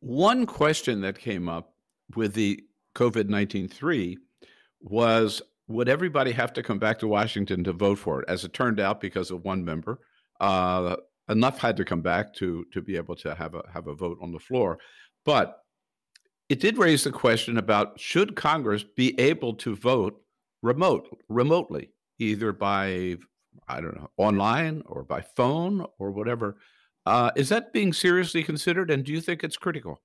One 0.00 0.46
question 0.46 1.02
that 1.02 1.18
came 1.18 1.48
up 1.48 1.74
with 2.16 2.34
the 2.34 2.60
COVID 2.94 3.28
19 3.28 3.68
3 3.68 4.18
was 4.80 5.42
would 5.68 5.88
everybody 5.88 6.32
have 6.32 6.52
to 6.54 6.62
come 6.62 6.78
back 6.78 6.98
to 6.98 7.06
Washington 7.06 7.62
to 7.64 7.72
vote 7.72 7.98
for 7.98 8.22
it? 8.22 8.28
As 8.28 8.44
it 8.44 8.52
turned 8.52 8.80
out, 8.80 9.00
because 9.00 9.30
of 9.30 9.44
one 9.44 9.64
member, 9.64 10.00
uh, 10.40 10.96
enough 11.28 11.58
had 11.58 11.76
to 11.76 11.84
come 11.84 12.00
back 12.00 12.34
to 12.34 12.64
to 12.72 12.82
be 12.82 12.96
able 12.96 13.14
to 13.16 13.34
have 13.34 13.54
a 13.54 13.62
have 13.72 13.86
a 13.86 13.94
vote 13.94 14.18
on 14.20 14.32
the 14.32 14.38
floor. 14.38 14.78
But 15.24 15.58
it 16.50 16.58
did 16.58 16.78
raise 16.78 17.04
the 17.04 17.12
question 17.12 17.56
about 17.56 18.00
should 18.00 18.34
Congress 18.34 18.82
be 18.82 19.18
able 19.20 19.54
to 19.54 19.76
vote 19.76 20.20
remote 20.62 21.22
remotely, 21.28 21.90
either 22.18 22.52
by 22.52 23.16
I 23.68 23.80
don't 23.80 23.96
know 23.96 24.10
online 24.16 24.82
or 24.86 25.04
by 25.04 25.20
phone 25.20 25.86
or 26.00 26.10
whatever. 26.10 26.56
Uh, 27.06 27.30
is 27.36 27.50
that 27.50 27.72
being 27.72 27.92
seriously 27.92 28.42
considered, 28.42 28.90
and 28.90 29.04
do 29.04 29.12
you 29.12 29.20
think 29.20 29.44
it's 29.44 29.56
critical? 29.56 30.02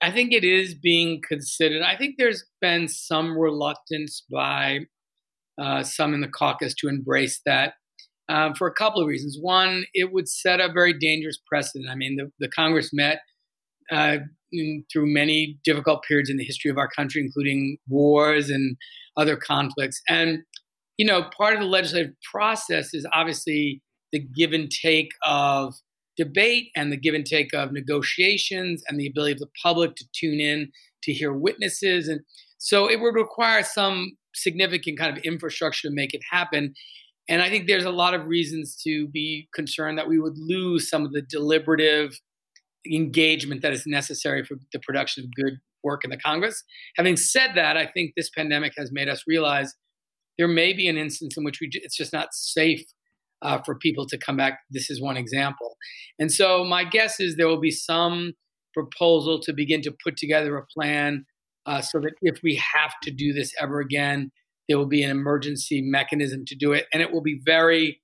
I 0.00 0.12
think 0.12 0.32
it 0.32 0.44
is 0.44 0.72
being 0.74 1.20
considered. 1.26 1.82
I 1.82 1.96
think 1.96 2.14
there's 2.16 2.44
been 2.60 2.86
some 2.86 3.36
reluctance 3.36 4.22
by 4.30 4.80
uh, 5.60 5.82
some 5.82 6.14
in 6.14 6.20
the 6.20 6.28
caucus 6.28 6.74
to 6.74 6.88
embrace 6.88 7.40
that 7.44 7.74
um, 8.28 8.54
for 8.54 8.68
a 8.68 8.74
couple 8.74 9.02
of 9.02 9.08
reasons. 9.08 9.36
One, 9.40 9.84
it 9.94 10.12
would 10.12 10.28
set 10.28 10.60
a 10.60 10.72
very 10.72 10.92
dangerous 10.92 11.38
precedent. 11.44 11.90
I 11.90 11.96
mean, 11.96 12.16
the, 12.16 12.30
the 12.38 12.48
Congress 12.48 12.90
met 12.92 13.18
uh, 13.90 14.18
in, 14.54 14.84
through 14.92 15.12
many 15.12 15.58
difficult 15.64 16.02
periods 16.06 16.30
in 16.30 16.36
the 16.36 16.44
history 16.44 16.70
of 16.70 16.78
our 16.78 16.88
country, 16.88 17.22
including 17.22 17.78
wars 17.88 18.50
and 18.50 18.76
other 19.16 19.36
conflicts. 19.36 20.00
And, 20.08 20.40
you 20.96 21.06
know, 21.06 21.28
part 21.36 21.54
of 21.54 21.60
the 21.60 21.66
legislative 21.66 22.12
process 22.30 22.94
is 22.94 23.06
obviously 23.12 23.82
the 24.12 24.20
give 24.20 24.52
and 24.52 24.70
take 24.70 25.10
of 25.26 25.74
debate 26.16 26.70
and 26.76 26.92
the 26.92 26.96
give 26.96 27.14
and 27.14 27.26
take 27.26 27.52
of 27.52 27.72
negotiations 27.72 28.82
and 28.88 28.98
the 28.98 29.06
ability 29.06 29.32
of 29.32 29.38
the 29.40 29.48
public 29.62 29.96
to 29.96 30.04
tune 30.14 30.40
in 30.40 30.70
to 31.02 31.12
hear 31.12 31.32
witnesses. 31.32 32.08
And 32.08 32.20
so 32.58 32.90
it 32.90 33.00
would 33.00 33.14
require 33.14 33.62
some 33.62 34.12
significant 34.34 34.98
kind 34.98 35.16
of 35.16 35.22
infrastructure 35.24 35.88
to 35.88 35.94
make 35.94 36.14
it 36.14 36.22
happen. 36.30 36.74
And 37.28 37.42
I 37.42 37.48
think 37.48 37.66
there's 37.66 37.84
a 37.84 37.90
lot 37.90 38.14
of 38.14 38.26
reasons 38.26 38.76
to 38.84 39.08
be 39.08 39.48
concerned 39.54 39.98
that 39.98 40.08
we 40.08 40.18
would 40.18 40.36
lose 40.36 40.88
some 40.88 41.04
of 41.04 41.12
the 41.12 41.22
deliberative 41.22 42.18
engagement 42.92 43.62
that 43.62 43.72
is 43.72 43.84
necessary 43.86 44.44
for 44.44 44.56
the 44.72 44.78
production 44.80 45.24
of 45.24 45.30
good 45.34 45.58
work 45.82 46.04
in 46.04 46.10
the 46.10 46.16
Congress. 46.16 46.62
Having 46.96 47.16
said 47.16 47.50
that, 47.54 47.76
I 47.76 47.86
think 47.86 48.12
this 48.16 48.30
pandemic 48.30 48.72
has 48.76 48.90
made 48.92 49.08
us 49.08 49.24
realize 49.26 49.74
there 50.38 50.48
may 50.48 50.72
be 50.72 50.88
an 50.88 50.96
instance 50.96 51.36
in 51.36 51.44
which 51.44 51.60
we, 51.60 51.68
it's 51.72 51.96
just 51.96 52.12
not 52.12 52.28
safe 52.32 52.84
uh, 53.42 53.60
for 53.64 53.76
people 53.76 54.06
to 54.08 54.18
come 54.18 54.36
back. 54.36 54.60
This 54.70 54.90
is 54.90 55.00
one 55.00 55.16
example. 55.16 55.76
And 56.18 56.32
so 56.32 56.64
my 56.64 56.84
guess 56.84 57.20
is 57.20 57.36
there 57.36 57.48
will 57.48 57.60
be 57.60 57.70
some 57.70 58.32
proposal 58.72 59.38
to 59.40 59.52
begin 59.52 59.82
to 59.82 59.94
put 60.02 60.16
together 60.16 60.56
a 60.56 60.66
plan 60.66 61.24
uh, 61.66 61.80
so 61.80 62.00
that 62.00 62.12
if 62.22 62.40
we 62.42 62.60
have 62.74 62.92
to 63.02 63.10
do 63.10 63.32
this 63.32 63.52
ever 63.60 63.80
again, 63.80 64.30
there 64.68 64.78
will 64.78 64.86
be 64.86 65.02
an 65.02 65.10
emergency 65.10 65.82
mechanism 65.82 66.44
to 66.46 66.56
do 66.56 66.72
it. 66.72 66.86
And 66.92 67.02
it 67.02 67.12
will 67.12 67.22
be 67.22 67.40
very 67.44 68.00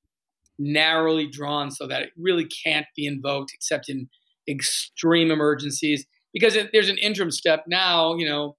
narrowly 0.58 1.26
drawn 1.26 1.70
so 1.70 1.86
that 1.86 2.02
it 2.02 2.10
really 2.16 2.46
can't 2.64 2.86
be 2.94 3.06
invoked 3.06 3.52
except 3.54 3.88
in 3.88 4.08
extreme 4.50 5.30
emergencies. 5.30 6.06
Because 6.32 6.56
there's 6.72 6.88
an 6.88 6.98
interim 6.98 7.30
step 7.30 7.64
now, 7.66 8.14
you 8.14 8.28
know, 8.28 8.56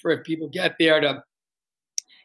for 0.00 0.10
if 0.10 0.24
people 0.24 0.50
get 0.52 0.74
there 0.78 1.00
to, 1.00 1.22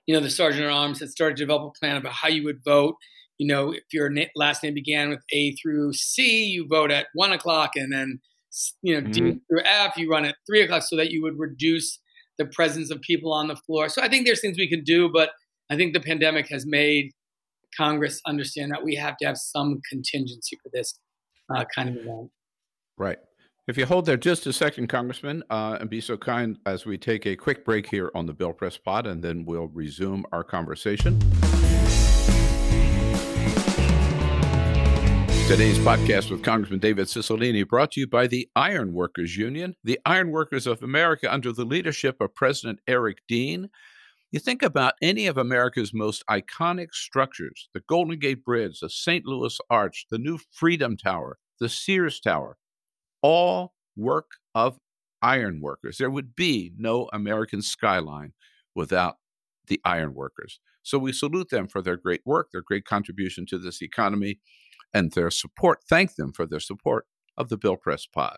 you 0.05 0.13
know, 0.13 0.19
the 0.19 0.29
sergeant 0.29 0.65
at 0.65 0.71
arms 0.71 0.99
had 0.99 1.09
started 1.09 1.37
to 1.37 1.43
develop 1.43 1.73
a 1.73 1.79
plan 1.79 1.95
about 1.95 2.11
how 2.11 2.27
you 2.27 2.43
would 2.43 2.59
vote 2.65 2.95
you 3.37 3.47
know, 3.47 3.71
if 3.71 3.83
your 3.91 4.11
last 4.35 4.63
name 4.63 4.73
began 4.73 5.09
with 5.09 5.19
A 5.31 5.55
through 5.55 5.93
C, 5.93 6.45
you 6.45 6.67
vote 6.67 6.91
at 6.91 7.07
one 7.13 7.31
o'clock, 7.31 7.71
and 7.75 7.91
then 7.91 8.19
you 8.81 8.93
know 8.93 9.01
mm-hmm. 9.01 9.31
D 9.31 9.39
through 9.49 9.61
F, 9.65 9.97
you 9.97 10.09
run 10.09 10.25
at 10.25 10.35
three 10.47 10.61
o'clock, 10.61 10.83
so 10.83 10.95
that 10.95 11.11
you 11.11 11.21
would 11.23 11.37
reduce 11.37 11.99
the 12.37 12.45
presence 12.45 12.91
of 12.91 13.01
people 13.01 13.33
on 13.33 13.47
the 13.47 13.55
floor. 13.55 13.89
So 13.89 14.01
I 14.01 14.07
think 14.07 14.25
there's 14.25 14.41
things 14.41 14.57
we 14.57 14.69
can 14.69 14.83
do, 14.83 15.09
but 15.11 15.31
I 15.69 15.75
think 15.75 15.93
the 15.93 15.99
pandemic 15.99 16.47
has 16.49 16.65
made 16.65 17.11
Congress 17.75 18.21
understand 18.25 18.71
that 18.71 18.83
we 18.83 18.95
have 18.95 19.17
to 19.17 19.25
have 19.25 19.37
some 19.37 19.81
contingency 19.89 20.57
for 20.63 20.69
this 20.73 20.97
uh, 21.55 21.65
kind 21.75 21.89
of 21.89 21.97
event. 21.97 22.29
Right. 22.97 23.17
If 23.65 23.77
you 23.77 23.85
hold 23.85 24.05
there 24.05 24.17
just 24.17 24.45
a 24.45 24.51
second, 24.51 24.87
Congressman, 24.87 25.41
uh, 25.49 25.77
and 25.79 25.89
be 25.89 26.01
so 26.01 26.17
kind 26.17 26.57
as 26.65 26.85
we 26.85 26.97
take 26.97 27.25
a 27.25 27.35
quick 27.35 27.63
break 27.63 27.87
here 27.87 28.11
on 28.13 28.25
the 28.25 28.33
Bill 28.33 28.51
Press 28.51 28.77
Pod, 28.77 29.07
and 29.07 29.23
then 29.23 29.45
we'll 29.45 29.67
resume 29.67 30.25
our 30.33 30.43
conversation. 30.43 31.17
Today's 35.47 35.77
podcast 35.79 36.29
with 36.29 36.43
Congressman 36.43 36.79
David 36.79 37.07
Cicilline 37.07 37.67
brought 37.67 37.91
to 37.91 37.99
you 38.01 38.07
by 38.07 38.27
the 38.27 38.49
Iron 38.55 38.93
Workers 38.93 39.37
Union, 39.37 39.75
the 39.83 39.99
Iron 40.05 40.31
Workers 40.31 40.67
of 40.67 40.83
America 40.83 41.31
under 41.31 41.51
the 41.51 41.65
leadership 41.65 42.17
of 42.19 42.35
President 42.35 42.79
Eric 42.87 43.19
Dean. 43.27 43.69
You 44.31 44.39
think 44.39 44.61
about 44.61 44.95
any 45.01 45.27
of 45.27 45.37
America's 45.37 45.93
most 45.93 46.23
iconic 46.29 46.93
structures 46.93 47.69
the 47.73 47.81
Golden 47.87 48.19
Gate 48.19 48.43
Bridge, 48.43 48.79
the 48.79 48.89
St. 48.89 49.25
Louis 49.25 49.57
Arch, 49.69 50.05
the 50.09 50.17
new 50.17 50.39
Freedom 50.51 50.97
Tower, 50.97 51.37
the 51.59 51.69
Sears 51.69 52.19
Tower, 52.19 52.57
all 53.23 53.73
work 53.95 54.31
of 54.53 54.77
iron 55.23 55.61
workers. 55.61 55.97
There 55.97 56.11
would 56.11 56.35
be 56.35 56.71
no 56.77 57.09
American 57.11 57.63
skyline 57.63 58.33
without 58.75 59.15
the 59.67 59.81
iron 59.83 60.13
workers. 60.13 60.59
So 60.83 60.99
we 60.99 61.13
salute 61.13 61.49
them 61.49 61.67
for 61.67 61.81
their 61.81 61.97
great 61.97 62.21
work, 62.25 62.49
their 62.51 62.61
great 62.61 62.85
contribution 62.85 63.45
to 63.47 63.57
this 63.57 63.81
economy 63.81 64.39
and 64.93 65.13
their 65.13 65.31
support. 65.31 65.79
Thank 65.89 66.15
them 66.15 66.33
for 66.33 66.45
their 66.45 66.59
support 66.59 67.07
of 67.37 67.49
the 67.49 67.57
Bill 67.57 67.77
Press 67.77 68.05
Pod. 68.05 68.37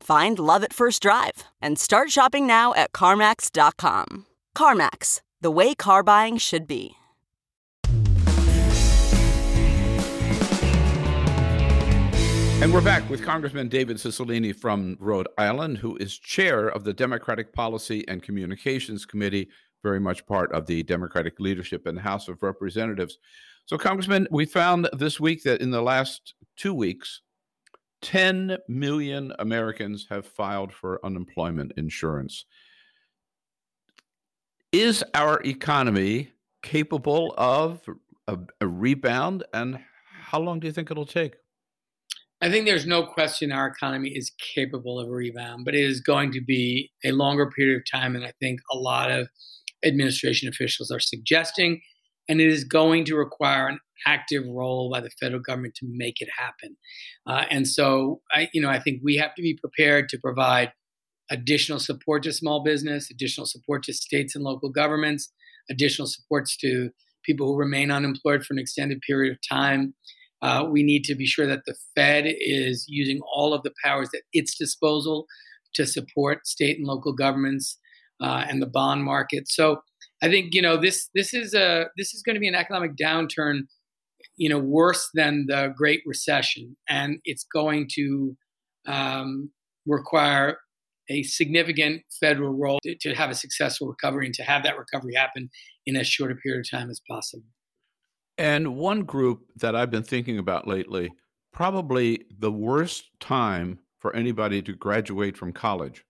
Find 0.00 0.38
love 0.38 0.64
at 0.64 0.72
first 0.72 1.02
drive 1.02 1.44
and 1.60 1.78
start 1.78 2.10
shopping 2.10 2.46
now 2.46 2.74
at 2.74 2.92
CarMax.com. 2.92 4.26
CarMax, 4.56 5.20
the 5.40 5.50
way 5.50 5.74
car 5.74 6.02
buying 6.02 6.36
should 6.38 6.66
be. 6.66 6.96
And 12.62 12.74
we're 12.74 12.82
back 12.82 13.08
with 13.08 13.24
Congressman 13.24 13.68
David 13.68 13.96
Cicilline 13.96 14.54
from 14.54 14.98
Rhode 15.00 15.28
Island, 15.38 15.78
who 15.78 15.96
is 15.96 16.18
chair 16.18 16.68
of 16.68 16.84
the 16.84 16.92
Democratic 16.92 17.54
Policy 17.54 18.06
and 18.06 18.22
Communications 18.22 19.06
Committee, 19.06 19.48
very 19.82 19.98
much 19.98 20.26
part 20.26 20.52
of 20.52 20.66
the 20.66 20.82
Democratic 20.82 21.40
leadership 21.40 21.86
in 21.86 21.94
the 21.94 22.02
House 22.02 22.28
of 22.28 22.42
Representatives. 22.42 23.16
So, 23.64 23.78
Congressman, 23.78 24.28
we 24.30 24.44
found 24.44 24.90
this 24.92 25.18
week 25.18 25.42
that 25.44 25.62
in 25.62 25.70
the 25.70 25.80
last 25.80 26.34
two 26.56 26.74
weeks, 26.74 27.22
10 28.02 28.58
million 28.68 29.32
Americans 29.38 30.06
have 30.10 30.26
filed 30.26 30.72
for 30.72 31.04
unemployment 31.04 31.72
insurance. 31.76 32.44
Is 34.72 35.04
our 35.14 35.40
economy 35.42 36.32
capable 36.62 37.34
of 37.36 37.80
a, 38.26 38.38
a 38.60 38.66
rebound, 38.66 39.44
and 39.52 39.80
how 40.22 40.40
long 40.40 40.60
do 40.60 40.66
you 40.66 40.72
think 40.72 40.90
it'll 40.90 41.06
take? 41.06 41.34
I 42.42 42.50
think 42.50 42.64
there's 42.64 42.86
no 42.86 43.04
question 43.04 43.52
our 43.52 43.66
economy 43.66 44.10
is 44.10 44.32
capable 44.54 44.98
of 44.98 45.08
a 45.08 45.12
rebound, 45.12 45.66
but 45.66 45.74
it 45.74 45.84
is 45.84 46.00
going 46.00 46.32
to 46.32 46.40
be 46.40 46.90
a 47.04 47.12
longer 47.12 47.50
period 47.50 47.76
of 47.76 48.00
time 48.00 48.14
than 48.14 48.22
I 48.22 48.32
think 48.40 48.60
a 48.72 48.78
lot 48.78 49.10
of 49.10 49.28
administration 49.84 50.48
officials 50.48 50.90
are 50.90 51.00
suggesting. 51.00 51.82
And 52.28 52.40
it 52.40 52.48
is 52.48 52.64
going 52.64 53.04
to 53.06 53.16
require 53.16 53.66
an 53.66 53.78
active 54.06 54.44
role 54.46 54.90
by 54.90 55.00
the 55.00 55.10
federal 55.20 55.40
government 55.40 55.74
to 55.76 55.86
make 55.88 56.20
it 56.20 56.28
happen. 56.38 56.76
Uh, 57.26 57.44
and 57.50 57.66
so, 57.66 58.20
I, 58.32 58.48
you 58.52 58.60
know, 58.60 58.68
I 58.68 58.80
think 58.80 59.00
we 59.02 59.16
have 59.16 59.34
to 59.34 59.42
be 59.42 59.54
prepared 59.54 60.08
to 60.10 60.18
provide 60.18 60.72
additional 61.30 61.78
support 61.78 62.22
to 62.24 62.32
small 62.32 62.62
business, 62.62 63.10
additional 63.10 63.46
support 63.46 63.82
to 63.84 63.92
states 63.92 64.34
and 64.34 64.44
local 64.44 64.70
governments, 64.70 65.32
additional 65.70 66.08
supports 66.08 66.56
to 66.58 66.90
people 67.24 67.46
who 67.46 67.56
remain 67.56 67.90
unemployed 67.90 68.44
for 68.44 68.54
an 68.54 68.58
extended 68.58 69.00
period 69.06 69.32
of 69.32 69.38
time. 69.48 69.94
Uh, 70.42 70.64
we 70.68 70.82
need 70.82 71.04
to 71.04 71.14
be 71.14 71.26
sure 71.26 71.46
that 71.46 71.64
the 71.66 71.76
Fed 71.94 72.24
is 72.26 72.86
using 72.88 73.20
all 73.34 73.52
of 73.52 73.62
the 73.62 73.72
powers 73.84 74.08
at 74.14 74.22
its 74.32 74.56
disposal 74.56 75.26
to 75.74 75.86
support 75.86 76.46
state 76.46 76.78
and 76.78 76.86
local 76.86 77.12
governments 77.12 77.78
uh, 78.20 78.44
and 78.48 78.60
the 78.60 78.66
bond 78.66 79.04
market. 79.04 79.48
So 79.48 79.82
I 80.22 80.28
think 80.28 80.52
you 80.52 80.62
know 80.62 80.76
this 80.76 81.08
this 81.14 81.32
is 81.32 81.54
a 81.54 81.86
this 81.96 82.12
is 82.14 82.22
going 82.22 82.34
to 82.34 82.40
be 82.40 82.48
an 82.48 82.54
economic 82.54 82.92
downturn, 82.96 83.60
you 84.36 84.48
know, 84.48 84.58
worse 84.58 85.08
than 85.14 85.46
the 85.48 85.72
Great 85.76 86.02
Recession, 86.06 86.76
and 86.88 87.18
it's 87.24 87.44
going 87.44 87.88
to 87.94 88.36
um, 88.86 89.50
require 89.86 90.58
a 91.08 91.22
significant 91.24 92.02
federal 92.20 92.56
role 92.56 92.78
to, 92.84 92.94
to 93.00 93.14
have 93.14 93.30
a 93.30 93.34
successful 93.34 93.88
recovery 93.88 94.26
and 94.26 94.34
to 94.34 94.44
have 94.44 94.62
that 94.62 94.78
recovery 94.78 95.14
happen 95.14 95.50
in 95.86 95.96
as 95.96 96.06
short 96.06 96.30
a 96.30 96.36
period 96.36 96.60
of 96.60 96.70
time 96.70 96.88
as 96.88 97.00
possible. 97.08 97.44
And 98.38 98.76
one 98.76 99.02
group 99.02 99.42
that 99.56 99.74
I've 99.76 99.90
been 99.90 100.04
thinking 100.04 100.38
about 100.38 100.66
lately, 100.66 101.10
probably 101.52 102.24
the 102.38 102.52
worst 102.52 103.10
time 103.18 103.80
for 103.98 104.14
anybody 104.16 104.62
to 104.62 104.72
graduate 104.72 105.36
from 105.36 105.52
college. 105.52 106.04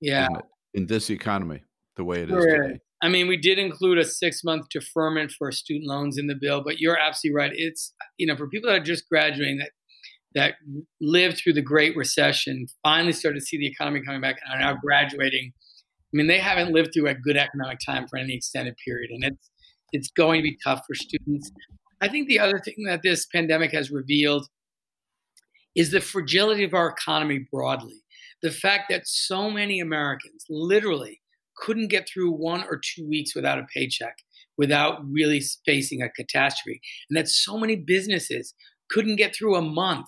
Yeah. 0.00 0.28
In, 0.74 0.82
in 0.82 0.86
this 0.86 1.10
economy, 1.10 1.62
the 1.96 2.04
way 2.04 2.22
it 2.22 2.30
is 2.30 2.44
today. 2.44 2.78
I 3.00 3.08
mean, 3.08 3.28
we 3.28 3.36
did 3.36 3.58
include 3.58 3.98
a 3.98 4.04
six 4.04 4.42
month 4.42 4.68
deferment 4.70 5.32
for 5.32 5.52
student 5.52 5.86
loans 5.86 6.18
in 6.18 6.26
the 6.26 6.34
bill, 6.34 6.62
but 6.64 6.80
you're 6.80 6.98
absolutely 6.98 7.36
right. 7.36 7.52
It's, 7.54 7.94
you 8.16 8.26
know, 8.26 8.36
for 8.36 8.48
people 8.48 8.70
that 8.70 8.80
are 8.80 8.84
just 8.84 9.08
graduating 9.08 9.58
that 9.58 9.70
that 10.34 10.54
lived 11.00 11.38
through 11.38 11.54
the 11.54 11.62
Great 11.62 11.96
Recession, 11.96 12.66
finally 12.82 13.12
started 13.12 13.40
to 13.40 13.44
see 13.46 13.56
the 13.56 13.66
economy 13.66 14.02
coming 14.04 14.20
back 14.20 14.36
and 14.44 14.54
are 14.54 14.72
now 14.72 14.78
graduating. 14.80 15.52
I 15.56 16.12
mean, 16.12 16.26
they 16.26 16.38
haven't 16.38 16.72
lived 16.72 16.90
through 16.92 17.08
a 17.08 17.14
good 17.14 17.36
economic 17.36 17.78
time 17.84 18.06
for 18.08 18.18
any 18.18 18.34
extended 18.34 18.74
period. 18.84 19.10
And 19.10 19.24
it's 19.24 19.50
it's 19.92 20.10
going 20.10 20.40
to 20.40 20.42
be 20.42 20.58
tough 20.62 20.82
for 20.86 20.94
students. 20.94 21.50
I 22.00 22.08
think 22.08 22.28
the 22.28 22.38
other 22.38 22.58
thing 22.58 22.84
that 22.86 23.02
this 23.02 23.26
pandemic 23.26 23.72
has 23.72 23.90
revealed 23.90 24.46
is 25.74 25.90
the 25.90 26.00
fragility 26.00 26.64
of 26.64 26.74
our 26.74 26.88
economy 26.88 27.46
broadly. 27.50 28.02
The 28.42 28.50
fact 28.50 28.90
that 28.90 29.06
so 29.06 29.50
many 29.50 29.80
Americans 29.80 30.44
literally 30.48 31.20
couldn't 31.60 31.88
get 31.88 32.08
through 32.08 32.32
one 32.32 32.64
or 32.64 32.80
two 32.82 33.08
weeks 33.08 33.34
without 33.34 33.58
a 33.58 33.66
paycheck, 33.74 34.16
without 34.56 35.00
really 35.10 35.42
facing 35.66 36.02
a 36.02 36.10
catastrophe, 36.10 36.80
and 37.08 37.16
that 37.16 37.28
so 37.28 37.58
many 37.58 37.76
businesses 37.76 38.54
couldn't 38.90 39.16
get 39.16 39.34
through 39.34 39.56
a 39.56 39.62
month, 39.62 40.06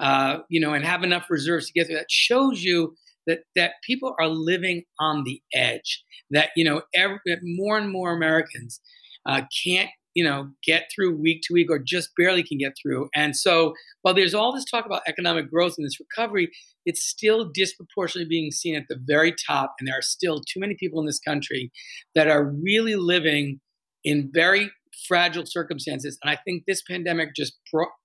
uh, 0.00 0.38
you 0.48 0.60
know, 0.60 0.72
and 0.72 0.84
have 0.84 1.02
enough 1.02 1.26
reserves 1.30 1.66
to 1.66 1.72
get 1.72 1.86
through. 1.86 1.96
That 1.96 2.10
shows 2.10 2.62
you 2.62 2.94
that 3.26 3.40
that 3.56 3.72
people 3.86 4.14
are 4.20 4.28
living 4.28 4.84
on 5.00 5.24
the 5.24 5.40
edge. 5.54 6.04
That 6.30 6.50
you 6.56 6.64
know, 6.64 6.82
every, 6.94 7.18
more 7.42 7.78
and 7.78 7.90
more 7.90 8.12
Americans 8.12 8.80
uh, 9.26 9.42
can't 9.64 9.90
you 10.14 10.24
know 10.24 10.50
get 10.64 10.88
through 10.94 11.16
week 11.16 11.42
to 11.44 11.54
week 11.54 11.70
or 11.70 11.78
just 11.78 12.10
barely 12.16 12.42
can 12.42 12.58
get 12.58 12.74
through. 12.80 13.08
And 13.14 13.36
so 13.36 13.74
while 14.02 14.14
there's 14.14 14.34
all 14.34 14.52
this 14.52 14.64
talk 14.64 14.86
about 14.86 15.02
economic 15.06 15.50
growth 15.50 15.74
and 15.78 15.86
this 15.86 15.98
recovery 16.00 16.50
it's 16.84 17.04
still 17.04 17.48
disproportionately 17.52 18.28
being 18.28 18.50
seen 18.50 18.74
at 18.74 18.84
the 18.88 18.98
very 19.06 19.32
top 19.46 19.74
and 19.78 19.86
there 19.86 19.96
are 19.98 20.02
still 20.02 20.40
too 20.40 20.60
many 20.60 20.74
people 20.78 21.00
in 21.00 21.06
this 21.06 21.20
country 21.20 21.70
that 22.14 22.28
are 22.28 22.44
really 22.44 22.96
living 22.96 23.60
in 24.04 24.30
very 24.32 24.70
fragile 25.06 25.44
circumstances. 25.46 26.18
And 26.22 26.30
i 26.30 26.38
think 26.44 26.64
this 26.66 26.82
pandemic 26.82 27.34
just 27.34 27.54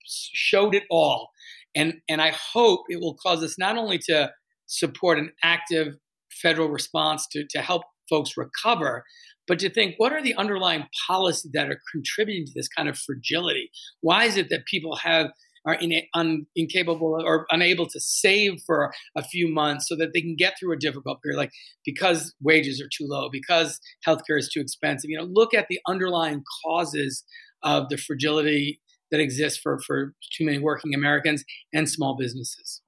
showed 0.06 0.76
it 0.76 0.84
all. 0.90 1.32
And 1.76 1.96
and 2.10 2.22
i 2.22 2.32
hope 2.32 2.82
it 2.90 3.00
will 3.00 3.16
cause 3.16 3.44
us 3.44 3.58
not 3.58 3.78
only 3.78 3.98
to 4.10 4.32
support 4.68 5.18
an 5.18 5.32
active 5.44 5.96
federal 6.30 6.70
response 6.70 7.26
to, 7.32 7.46
to 7.50 7.62
help 7.62 7.84
folks 8.10 8.38
recover 8.38 9.04
but 9.48 9.60
to 9.60 9.70
think 9.70 9.96
what 9.98 10.14
are 10.14 10.22
the 10.22 10.36
underlying 10.36 10.86
policies 11.08 11.52
that 11.54 11.70
are 11.70 11.80
contributing 11.92 12.46
to 12.46 12.52
this 12.54 12.68
kind 12.68 12.90
of 12.90 12.98
fragility? 12.98 13.70
Why 14.02 14.26
is 14.26 14.38
it 14.38 14.50
that 14.50 14.66
people 14.66 14.96
have 14.98 15.32
are 15.68 15.76
in, 15.76 16.02
un, 16.16 16.48
incapable 16.56 17.22
or 17.26 17.46
unable 17.52 17.88
to 17.88 18.00
save 18.00 18.62
for 18.66 18.94
a 19.16 19.24
few 19.24 19.54
months 19.54 19.88
so 19.88 19.96
that 19.98 20.14
they 20.14 20.22
can 20.22 20.36
get 20.36 20.54
through 20.58 20.74
a 20.74 20.78
difficult 20.78 21.22
period, 21.22 21.38
like 21.38 21.52
because 21.86 22.34
wages 22.42 22.82
are 22.82 22.88
too 22.88 23.06
low, 23.06 23.30
because 23.30 23.80
healthcare 24.08 24.40
is 24.40 24.50
too 24.52 24.62
expensive. 24.62 25.10
You 25.10 25.18
know, 25.18 25.26
look 25.26 25.54
at 25.54 25.68
the 25.70 25.80
underlying 25.86 26.44
causes 26.64 27.24
of 27.64 27.90
the 27.90 27.98
fragility 27.98 28.80
that 29.12 29.20
exists 29.20 29.60
for, 29.62 29.80
for 29.86 30.14
too 30.34 30.46
many 30.46 30.58
working 30.58 30.96
Americans 30.96 31.44
and 31.74 31.90
small 31.90 32.16
businesses. 32.18 32.82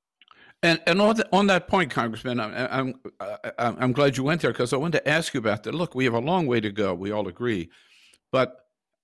And 0.62 0.82
and 0.88 1.02
on, 1.02 1.16
the, 1.16 1.30
on 1.32 1.48
that 1.48 1.68
point, 1.68 1.90
Congressman, 1.90 2.40
I'm 2.40 2.96
I'm, 3.18 3.78
I'm 3.80 3.92
glad 3.94 4.18
you 4.18 4.24
went 4.24 4.42
there 4.42 4.52
because 4.52 4.74
I 4.74 4.78
wanted 4.78 5.00
to 5.00 5.10
ask 5.10 5.34
you 5.34 5.40
about 5.40 5.64
that. 5.64 5.74
Look, 5.74 5.96
we 5.96 6.04
have 6.04 6.14
a 6.14 6.20
long 6.20 6.48
way 6.48 6.60
to 6.60 6.72
go. 6.72 6.94
We 6.94 7.12
all 7.12 7.30
agree, 7.30 7.70
but 8.32 8.58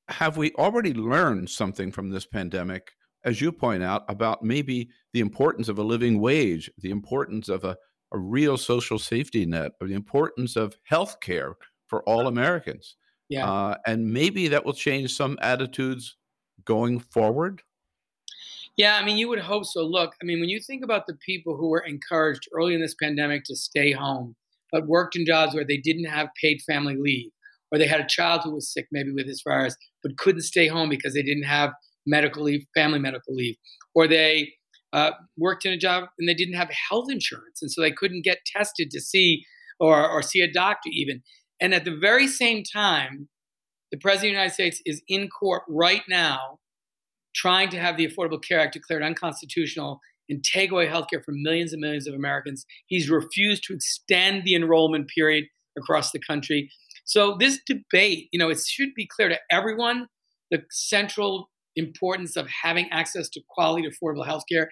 have 0.09 0.35
we 0.35 0.51
already 0.53 0.93
learned 0.93 1.49
something 1.49 1.91
from 1.91 2.09
this 2.09 2.25
pandemic, 2.25 2.91
as 3.23 3.39
you 3.39 3.51
point 3.53 3.83
out, 3.83 4.03
about 4.09 4.43
maybe 4.43 4.89
the 5.13 5.21
importance 5.21 5.69
of 5.69 5.79
a 5.79 5.83
living 5.83 6.19
wage, 6.19 6.69
the 6.77 6.91
importance 6.91 7.47
of 7.47 7.63
a, 7.63 7.77
a 8.11 8.19
real 8.19 8.57
social 8.57 8.99
safety 8.99 9.45
net, 9.45 9.71
or 9.79 9.87
the 9.87 9.95
importance 9.95 10.57
of 10.57 10.75
health 10.83 11.21
care 11.21 11.55
for 11.87 12.03
all 12.03 12.27
Americans? 12.27 12.97
Yeah, 13.29 13.49
uh, 13.49 13.77
and 13.87 14.11
maybe 14.11 14.49
that 14.49 14.65
will 14.65 14.73
change 14.73 15.15
some 15.15 15.39
attitudes 15.41 16.17
going 16.65 16.99
forward. 16.99 17.61
Yeah, 18.77 18.97
I 18.97 19.05
mean, 19.05 19.17
you 19.17 19.29
would 19.29 19.39
hope 19.39 19.65
so. 19.65 19.83
Look, 19.83 20.13
I 20.21 20.25
mean, 20.25 20.39
when 20.39 20.49
you 20.49 20.59
think 20.59 20.83
about 20.83 21.07
the 21.07 21.15
people 21.25 21.55
who 21.55 21.69
were 21.69 21.79
encouraged 21.85 22.47
early 22.53 22.73
in 22.73 22.81
this 22.81 22.95
pandemic 23.01 23.43
to 23.45 23.55
stay 23.55 23.91
home, 23.91 24.35
but 24.71 24.87
worked 24.87 25.15
in 25.15 25.25
jobs 25.25 25.55
where 25.55 25.65
they 25.65 25.77
didn't 25.77 26.05
have 26.05 26.27
paid 26.41 26.61
family 26.61 26.95
leave, 26.97 27.31
or 27.71 27.77
they 27.77 27.87
had 27.87 28.01
a 28.01 28.07
child 28.07 28.41
who 28.43 28.53
was 28.53 28.71
sick, 28.71 28.87
maybe 28.91 29.11
with 29.11 29.27
this 29.27 29.41
virus, 29.47 29.77
but 30.03 30.17
couldn't 30.17 30.41
stay 30.41 30.67
home 30.67 30.89
because 30.89 31.13
they 31.13 31.23
didn't 31.23 31.43
have 31.43 31.71
medical 32.05 32.43
leave, 32.43 32.65
family 32.75 32.99
medical 32.99 33.33
leave, 33.33 33.55
or 33.93 34.07
they 34.07 34.51
uh, 34.91 35.11
worked 35.37 35.65
in 35.65 35.71
a 35.71 35.77
job 35.77 36.05
and 36.19 36.27
they 36.27 36.33
didn't 36.33 36.55
have 36.55 36.69
health 36.89 37.09
insurance, 37.09 37.61
and 37.61 37.71
so 37.71 37.81
they 37.81 37.91
couldn't 37.91 38.25
get 38.25 38.39
tested 38.45 38.91
to 38.91 38.99
see 38.99 39.45
or, 39.79 40.07
or 40.07 40.21
see 40.21 40.41
a 40.41 40.51
doctor 40.51 40.89
even. 40.91 41.21
And 41.61 41.73
at 41.73 41.85
the 41.85 41.95
very 41.95 42.27
same 42.27 42.63
time, 42.63 43.29
the 43.91 43.97
president 43.97 44.31
of 44.31 44.35
the 44.35 44.41
United 44.41 44.53
States 44.53 44.81
is 44.85 45.01
in 45.07 45.29
court 45.29 45.63
right 45.69 46.03
now 46.09 46.59
trying 47.35 47.69
to 47.69 47.79
have 47.79 47.97
the 47.97 48.07
Affordable 48.07 48.41
Care 48.41 48.59
Act 48.59 48.73
declared 48.73 49.03
unconstitutional 49.03 49.99
and 50.29 50.43
take 50.43 50.71
away 50.71 50.87
health 50.87 51.07
care 51.09 51.21
from 51.21 51.43
millions 51.43 51.73
and 51.73 51.81
millions 51.81 52.07
of 52.07 52.15
Americans. 52.15 52.65
He's 52.87 53.09
refused 53.09 53.63
to 53.65 53.73
extend 53.73 54.43
the 54.43 54.55
enrollment 54.55 55.09
period 55.15 55.45
across 55.77 56.11
the 56.11 56.19
country. 56.19 56.71
So 57.03 57.35
this 57.39 57.59
debate, 57.67 58.29
you 58.31 58.39
know, 58.39 58.49
it 58.49 58.59
should 58.65 58.89
be 58.95 59.07
clear 59.07 59.29
to 59.29 59.37
everyone 59.51 60.07
the 60.49 60.63
central 60.71 61.49
importance 61.75 62.35
of 62.35 62.47
having 62.63 62.89
access 62.89 63.29
to 63.29 63.41
quality, 63.49 63.87
affordable 63.87 64.25
health 64.25 64.43
care 64.51 64.69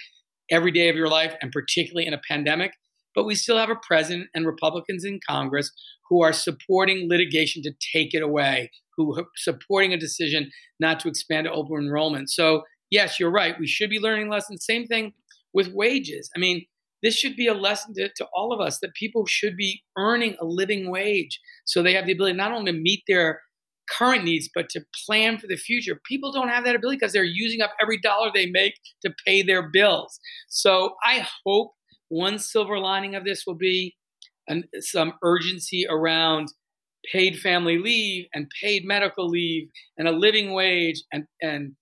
every 0.50 0.72
day 0.72 0.90
of 0.90 0.96
your 0.96 1.10
life, 1.10 1.36
and 1.42 1.52
particularly 1.52 2.08
in 2.08 2.14
a 2.14 2.22
pandemic. 2.28 2.74
But 3.16 3.26
we 3.26 3.36
still 3.36 3.58
have 3.58 3.70
a 3.70 3.76
president 3.76 4.30
and 4.34 4.46
Republicans 4.46 5.06
in 5.06 5.20
Congress 5.28 5.72
who 6.10 6.22
are 6.24 6.34
supporting 6.34 7.10
litigation 7.10 7.62
to 7.64 7.72
take 7.94 8.14
it 8.14 8.22
away, 8.22 8.72
who 8.98 9.18
are 9.20 9.26
supporting 9.36 9.94
a 9.94 9.98
decision 9.98 10.52
not 10.80 11.00
to 11.02 11.08
expand 11.08 11.48
open 11.48 11.78
enrollment. 11.78 12.30
So, 12.30 12.64
yes, 12.90 13.20
you're 13.20 13.32
right. 13.32 13.60
We 13.60 13.68
should 13.68 13.90
be 13.90 14.00
learning 14.00 14.30
lessons. 14.30 14.66
Same 14.66 14.86
thing 14.86 15.14
with 15.54 15.70
wages. 15.74 16.30
I 16.36 16.40
mean, 16.40 16.66
this 17.02 17.16
should 17.16 17.36
be 17.36 17.48
a 17.48 17.54
lesson 17.54 17.94
to, 17.96 18.10
to 18.16 18.28
all 18.34 18.54
of 18.54 18.62
us 18.62 18.80
that 18.80 18.94
people 18.94 19.26
should 19.26 19.58
be 19.58 19.84
earning 19.98 20.36
a 20.42 20.46
living 20.46 20.90
wage 20.90 21.40
so 21.66 21.84
they 21.84 21.94
have 21.94 22.06
the 22.06 22.14
ability 22.14 22.38
not 22.38 22.54
only 22.54 22.72
to 22.72 22.78
meet 22.78 23.04
their 23.08 23.42
current 23.90 24.24
needs, 24.24 24.50
but 24.54 24.70
to 24.70 24.82
plan 25.06 25.38
for 25.38 25.48
the 25.48 25.58
future. 25.58 26.00
People 26.08 26.32
don't 26.32 26.48
have 26.48 26.64
that 26.64 26.76
ability 26.76 26.98
because 26.98 27.12
they're 27.14 27.24
using 27.24 27.62
up 27.62 27.72
every 27.82 28.00
dollar 28.00 28.32
they 28.34 28.50
make 28.50 28.76
to 29.02 29.14
pay 29.26 29.42
their 29.44 29.70
bills. 29.70 30.20
So 30.48 30.96
I 31.04 31.28
hope 31.46 31.74
one 32.14 32.38
silver 32.38 32.78
lining 32.78 33.16
of 33.16 33.26
this 33.26 33.44
will 33.48 33.56
be 33.56 33.96
an, 34.48 34.64
some 34.80 35.14
urgency 35.24 35.86
around 35.90 36.48
paid 37.12 37.38
family 37.40 37.78
leave 37.78 38.28
and 38.34 38.48
paid 38.62 38.86
medical 38.86 39.28
leave 39.28 39.68
and 39.98 40.08
a 40.08 40.12
living 40.12 40.54
wage 40.54 41.04
and, 41.12 41.26
and 41.42 41.74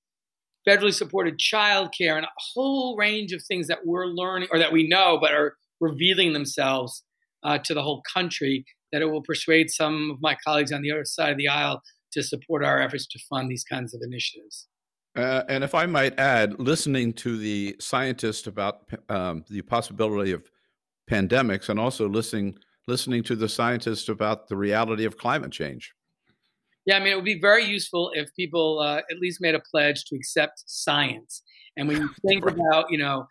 federally 0.67 0.93
supported 0.93 1.37
childcare 1.37 2.15
and 2.15 2.25
a 2.25 2.31
whole 2.53 2.95
range 2.97 3.33
of 3.33 3.43
things 3.43 3.67
that 3.67 3.85
we're 3.85 4.05
learning 4.05 4.47
or 4.51 4.59
that 4.59 4.71
we 4.71 4.87
know 4.87 5.17
but 5.21 5.33
are 5.33 5.55
revealing 5.79 6.33
themselves 6.33 7.03
uh, 7.43 7.57
to 7.57 7.73
the 7.73 7.81
whole 7.81 8.01
country 8.13 8.63
that 8.91 9.01
it 9.01 9.11
will 9.11 9.23
persuade 9.23 9.69
some 9.69 10.11
of 10.11 10.21
my 10.21 10.37
colleagues 10.45 10.71
on 10.71 10.81
the 10.81 10.91
other 10.91 11.05
side 11.05 11.31
of 11.31 11.37
the 11.37 11.47
aisle 11.47 11.81
to 12.13 12.23
support 12.23 12.63
our 12.63 12.79
efforts 12.79 13.07
to 13.07 13.19
fund 13.29 13.49
these 13.49 13.63
kinds 13.63 13.93
of 13.93 14.01
initiatives. 14.03 14.67
Uh, 15.15 15.43
and 15.49 15.63
if 15.63 15.75
I 15.75 15.85
might 15.85 16.17
add, 16.17 16.59
listening 16.59 17.13
to 17.13 17.37
the 17.37 17.75
scientists 17.79 18.47
about 18.47 18.89
um, 19.09 19.43
the 19.49 19.61
possibility 19.61 20.31
of 20.31 20.49
pandemics, 21.09 21.69
and 21.69 21.79
also 21.79 22.07
listening 22.07 22.57
listening 22.87 23.23
to 23.23 23.35
the 23.35 23.47
scientists 23.47 24.09
about 24.09 24.47
the 24.47 24.57
reality 24.57 25.05
of 25.05 25.17
climate 25.17 25.51
change. 25.51 25.93
Yeah, 26.85 26.97
I 26.97 26.99
mean, 26.99 27.13
it 27.13 27.15
would 27.15 27.25
be 27.25 27.39
very 27.39 27.63
useful 27.63 28.11
if 28.15 28.33
people 28.35 28.79
uh, 28.79 29.01
at 29.09 29.19
least 29.19 29.39
made 29.39 29.53
a 29.53 29.59
pledge 29.59 30.03
to 30.05 30.15
accept 30.15 30.63
science. 30.65 31.43
And 31.77 31.87
when 31.87 31.97
you 31.97 32.09
think 32.27 32.45
right. 32.45 32.55
about, 32.55 32.85
you 32.89 32.97
know, 32.97 33.27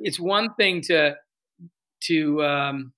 it's 0.00 0.18
one 0.18 0.54
thing 0.54 0.80
to 0.82 1.16
to 2.04 2.44
um, 2.44 2.92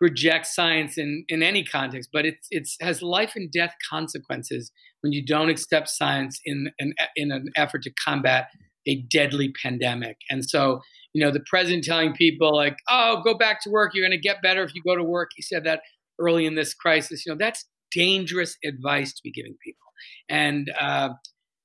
reject 0.00 0.46
science 0.46 0.98
in, 0.98 1.24
in 1.28 1.42
any 1.42 1.64
context, 1.64 2.10
but 2.12 2.26
it's 2.26 2.46
it's 2.50 2.76
has 2.80 3.02
life 3.02 3.32
and 3.34 3.50
death 3.50 3.74
consequences 3.88 4.70
when 5.00 5.12
you 5.12 5.24
don't 5.24 5.48
accept 5.48 5.88
science 5.88 6.40
in 6.44 6.70
an 6.78 6.94
in 7.16 7.30
an 7.30 7.46
effort 7.56 7.82
to 7.82 7.90
combat 8.04 8.48
a 8.86 9.02
deadly 9.10 9.52
pandemic. 9.62 10.16
And 10.30 10.48
so, 10.48 10.80
you 11.12 11.24
know, 11.24 11.32
the 11.32 11.42
president 11.48 11.84
telling 11.84 12.12
people 12.12 12.54
like, 12.54 12.76
"Oh, 12.88 13.22
go 13.24 13.36
back 13.36 13.62
to 13.62 13.70
work. 13.70 13.92
You're 13.94 14.06
going 14.06 14.18
to 14.18 14.28
get 14.28 14.42
better 14.42 14.62
if 14.62 14.74
you 14.74 14.82
go 14.86 14.96
to 14.96 15.04
work." 15.04 15.30
He 15.34 15.42
said 15.42 15.64
that 15.64 15.80
early 16.20 16.46
in 16.46 16.54
this 16.54 16.74
crisis. 16.74 17.24
You 17.24 17.32
know, 17.32 17.38
that's 17.38 17.64
dangerous 17.92 18.56
advice 18.64 19.14
to 19.14 19.20
be 19.22 19.32
giving 19.32 19.56
people. 19.64 19.86
And 20.28 20.70
uh, 20.78 21.10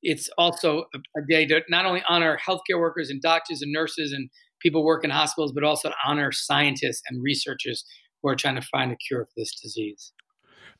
it's 0.02 0.30
also 0.38 0.86
a, 0.96 1.22
day 1.28 1.46
to 1.48 1.62
not 1.70 1.86
only 1.86 2.02
honor 2.08 2.38
healthcare 2.46 2.80
workers 2.80 3.10
and 3.10 3.22
doctors 3.22 3.62
and 3.62 3.72
nurses 3.72 4.12
and 4.12 4.30
people 4.62 4.84
work 4.84 5.04
in 5.04 5.10
hospitals, 5.10 5.52
but 5.52 5.64
also 5.64 5.90
to 5.90 5.96
honor 6.06 6.32
scientists 6.32 7.02
and 7.10 7.22
researchers 7.22 7.84
who 8.22 8.30
are 8.30 8.36
trying 8.36 8.56
to 8.56 8.62
find 8.62 8.92
a 8.92 8.96
cure 8.96 9.26
for 9.26 9.32
this 9.38 9.60
disease. 9.62 10.14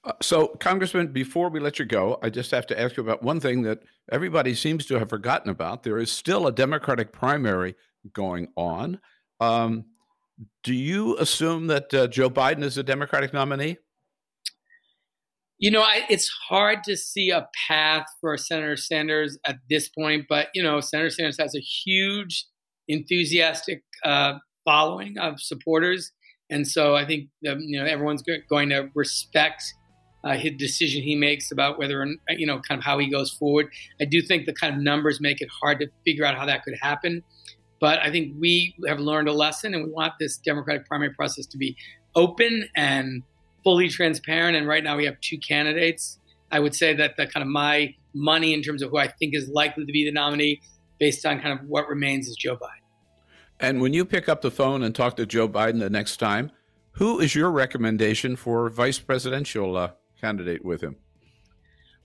Uh, 0.04 0.14
so, 0.22 0.48
Congressman, 0.60 1.08
before 1.08 1.50
we 1.50 1.60
let 1.60 1.78
you 1.78 1.86
go, 1.86 2.18
I 2.24 2.30
just 2.30 2.50
have 2.52 2.66
to 2.68 2.80
ask 2.80 2.98
you 2.98 3.04
about 3.04 3.22
one 3.22 3.40
thing 3.40 3.62
that 3.64 3.84
everybody 4.12 4.56
seems 4.56 4.86
to 4.88 4.98
have 4.98 5.10
forgotten 5.10 5.52
about. 5.52 5.84
There 5.84 6.00
is 6.00 6.12
still 6.12 6.48
a 6.48 6.52
Democratic 6.52 7.12
primary 7.12 7.76
going 8.14 8.48
on. 8.56 9.00
Um, 9.40 9.86
do 10.64 10.74
you 10.74 11.18
assume 11.18 11.68
that 11.68 11.94
uh, 11.94 12.08
Joe 12.08 12.30
Biden 12.30 12.64
is 12.64 12.78
a 12.78 12.84
Democratic 12.84 13.32
nominee? 13.32 13.78
You 15.60 15.70
know, 15.70 15.84
I, 15.84 16.02
it's 16.10 16.28
hard 16.50 16.84
to 16.86 16.98
see 16.98 17.30
a 17.30 17.48
path 17.68 18.08
for 18.20 18.36
Senator 18.38 18.76
Sanders 18.76 19.38
at 19.46 19.58
this 19.70 19.90
point, 19.90 20.26
but 20.28 20.48
you 20.56 20.64
know, 20.64 20.80
Senator 20.80 21.12
Sanders 21.12 21.38
has 21.40 21.54
a 21.54 21.60
huge, 21.60 22.48
enthusiastic 22.88 23.84
uh, 24.04 24.34
following 24.66 25.20
of 25.20 25.40
supporters, 25.40 26.12
and 26.52 26.68
so 26.68 26.96
I 26.96 27.06
think 27.06 27.30
you 27.42 27.80
know 27.80 27.86
everyone's 27.86 28.24
going 28.50 28.70
to 28.70 28.90
respect 28.94 29.64
uh, 30.24 30.36
his 30.36 30.52
decision 30.58 31.02
he 31.02 31.16
makes 31.16 31.52
about 31.52 31.80
whether 31.80 32.06
you 32.30 32.46
know 32.46 32.60
kind 32.60 32.78
of 32.78 32.86
how 32.86 33.00
he 33.00 33.10
goes 33.10 33.32
forward. 33.32 33.70
I 34.00 34.06
do 34.06 34.22
think 34.22 34.46
the 34.46 34.54
kind 34.54 34.76
of 34.76 34.82
numbers 34.82 35.20
make 35.20 35.42
it 35.42 35.50
hard 35.62 35.80
to 35.80 35.88
figure 36.06 36.26
out 36.26 36.36
how 36.36 36.46
that 36.46 36.64
could 36.64 36.76
happen, 36.80 37.24
but 37.80 38.00
I 38.00 38.12
think 38.12 38.36
we 38.40 38.76
have 38.88 39.00
learned 39.00 39.28
a 39.28 39.34
lesson, 39.34 39.74
and 39.74 39.86
we 39.86 39.90
want 39.90 40.14
this 40.20 40.38
Democratic 40.38 40.86
primary 40.86 41.14
process 41.14 41.48
to 41.48 41.58
be 41.58 41.76
open 42.16 42.66
and 42.76 43.24
fully 43.64 43.90
transparent. 43.90 44.58
And 44.58 44.68
right 44.68 44.84
now 44.84 44.98
we 44.98 45.06
have 45.06 45.20
two 45.22 45.38
candidates. 45.38 46.20
I 46.52 46.60
would 46.60 46.76
say 46.76 46.94
that 46.96 47.16
the 47.16 47.28
kind 47.28 47.44
of 47.44 47.48
my 47.48 47.96
money 48.14 48.54
in 48.54 48.62
terms 48.62 48.82
of 48.82 48.92
who 48.92 48.98
I 48.98 49.08
think 49.08 49.34
is 49.34 49.48
likely 49.48 49.86
to 49.86 49.92
be 49.92 50.04
the 50.04 50.12
nominee 50.12 50.62
based 51.00 51.26
on 51.26 51.40
kind 51.40 51.58
of 51.58 51.66
what 51.68 51.88
remains 51.88 52.28
is 52.28 52.36
Joe 52.36 52.56
Biden. 52.56 52.81
And 53.62 53.80
when 53.80 53.94
you 53.94 54.04
pick 54.06 54.28
up 54.28 54.42
the 54.42 54.52
phone 54.52 54.84
and 54.84 54.94
talk 54.94 55.16
to 55.18 55.26
Joe 55.26 55.48
Biden 55.48 55.80
the 55.80 55.90
next 55.90 56.18
time, 56.18 56.52
who 56.94 57.20
is 57.20 57.36
your 57.36 57.52
recommendation 57.52 58.36
for 58.36 58.70
vice 58.70 59.00
presidential 59.00 59.78
uh, 59.78 59.92
candidate 60.20 60.66
with 60.66 60.82
him? 60.82 60.96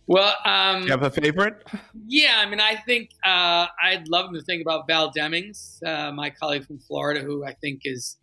Well, 0.06 0.34
um, 0.44 0.82
you 0.82 0.90
have 0.90 1.02
a 1.02 1.10
favorite? 1.10 1.64
Yeah, 2.06 2.34
I 2.36 2.48
mean, 2.48 2.60
I 2.60 2.76
think 2.86 3.10
uh, 3.24 3.66
I'd 3.82 4.06
love 4.08 4.32
to 4.34 4.42
think 4.42 4.62
about 4.62 4.86
Val 4.86 5.10
Demings, 5.10 5.82
uh, 5.84 6.12
my 6.12 6.30
colleague 6.30 6.64
from 6.64 6.78
Florida, 6.78 7.22
who 7.22 7.44
I 7.44 7.54
think 7.54 7.80
is 7.84 8.18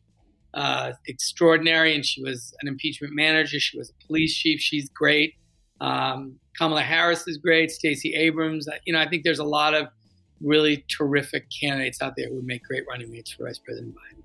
uh, 0.54 0.94
extraordinary, 1.08 1.94
and 1.94 2.06
she 2.06 2.22
was 2.24 2.54
an 2.62 2.70
impeachment 2.70 3.14
manager. 3.14 3.60
She 3.60 3.78
was 3.78 3.90
a 3.90 4.08
police 4.08 4.34
chief. 4.34 4.62
She's 4.62 4.88
great. 4.90 5.34
Um, 5.82 6.38
Kamala 6.58 6.84
Harris 6.84 7.28
is 7.28 7.38
great. 7.38 7.72
Stacey 7.72 8.14
Abrams. 8.14 8.68
You 8.86 8.94
know, 8.94 9.00
I 9.00 9.10
think 9.10 9.24
there's 9.24 9.40
a 9.40 9.44
lot 9.44 9.74
of 9.74 9.88
really 10.44 10.86
terrific 10.90 11.46
candidates 11.50 12.02
out 12.02 12.14
there 12.16 12.30
who 12.30 12.36
would 12.36 12.46
make 12.46 12.64
great 12.64 12.84
running 12.90 13.12
mates 13.12 13.32
for 13.32 13.48
Vice 13.48 13.60
President 13.60 13.96
Biden. 13.96 14.22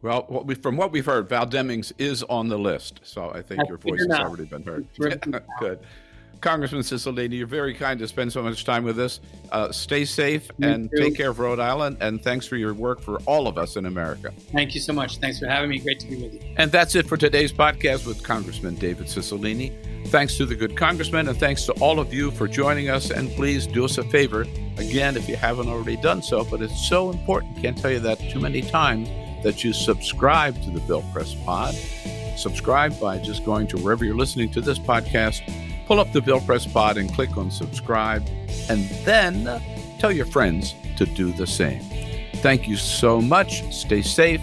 Well, 0.00 0.26
what 0.28 0.46
we, 0.46 0.54
from 0.54 0.76
what 0.76 0.92
we've 0.92 1.06
heard, 1.06 1.28
Val 1.28 1.46
Demings 1.46 1.92
is 1.98 2.22
on 2.24 2.48
the 2.48 2.58
list, 2.58 3.00
so 3.02 3.30
I 3.30 3.42
think 3.42 3.60
I 3.60 3.64
your 3.68 3.78
voice 3.78 4.06
has 4.08 4.20
already 4.20 4.44
been 4.44 4.62
heard. 4.62 4.86
Good. 5.60 5.80
Congressman 6.40 6.82
Cicilline, 6.82 7.32
you're 7.32 7.46
very 7.46 7.74
kind 7.74 7.98
to 7.98 8.08
spend 8.08 8.32
so 8.32 8.42
much 8.42 8.64
time 8.64 8.84
with 8.84 8.98
us. 8.98 9.20
Uh, 9.50 9.72
stay 9.72 10.04
safe 10.04 10.50
you 10.58 10.68
and 10.68 10.90
too. 10.90 10.96
take 10.96 11.16
care 11.16 11.30
of 11.30 11.38
Rhode 11.38 11.60
Island. 11.60 11.96
And 12.00 12.22
thanks 12.22 12.46
for 12.46 12.56
your 12.56 12.74
work 12.74 13.00
for 13.00 13.18
all 13.26 13.46
of 13.48 13.58
us 13.58 13.76
in 13.76 13.86
America. 13.86 14.32
Thank 14.52 14.74
you 14.74 14.80
so 14.80 14.92
much. 14.92 15.18
Thanks 15.18 15.38
for 15.38 15.46
having 15.46 15.70
me. 15.70 15.78
Great 15.78 16.00
to 16.00 16.06
be 16.06 16.16
with 16.16 16.34
you. 16.34 16.40
And 16.56 16.70
that's 16.70 16.94
it 16.94 17.06
for 17.06 17.16
today's 17.16 17.52
podcast 17.52 18.06
with 18.06 18.22
Congressman 18.22 18.76
David 18.76 19.06
Cicilline. 19.06 20.06
Thanks 20.08 20.36
to 20.38 20.46
the 20.46 20.54
good 20.54 20.74
congressman, 20.76 21.28
and 21.28 21.38
thanks 21.38 21.66
to 21.66 21.72
all 21.74 22.00
of 22.00 22.14
you 22.14 22.30
for 22.30 22.48
joining 22.48 22.88
us. 22.88 23.10
And 23.10 23.30
please 23.32 23.66
do 23.66 23.84
us 23.84 23.98
a 23.98 24.04
favor, 24.04 24.42
again, 24.78 25.16
if 25.16 25.28
you 25.28 25.36
haven't 25.36 25.68
already 25.68 25.96
done 25.96 26.22
so, 26.22 26.44
but 26.44 26.62
it's 26.62 26.88
so 26.88 27.10
important, 27.10 27.60
can't 27.60 27.76
tell 27.76 27.90
you 27.90 27.98
that 28.00 28.18
too 28.30 28.40
many 28.40 28.62
times, 28.62 29.08
that 29.42 29.64
you 29.64 29.74
subscribe 29.74 30.54
to 30.62 30.70
the 30.70 30.80
Bill 30.80 31.04
Press 31.12 31.34
Pod. 31.44 31.74
Subscribe 32.38 32.98
by 32.98 33.18
just 33.18 33.44
going 33.44 33.66
to 33.66 33.76
wherever 33.78 34.04
you're 34.04 34.16
listening 34.16 34.50
to 34.52 34.60
this 34.60 34.78
podcast 34.78 35.42
pull 35.88 35.98
up 36.00 36.12
the 36.12 36.20
Bill 36.20 36.40
Press 36.40 36.66
Pod 36.66 36.98
and 36.98 37.12
click 37.14 37.38
on 37.38 37.50
subscribe, 37.50 38.22
and 38.68 38.84
then 39.06 39.44
tell 39.98 40.12
your 40.12 40.26
friends 40.26 40.74
to 40.98 41.06
do 41.06 41.32
the 41.32 41.46
same. 41.46 41.82
Thank 42.36 42.68
you 42.68 42.76
so 42.76 43.22
much. 43.22 43.74
Stay 43.74 44.02
safe, 44.02 44.42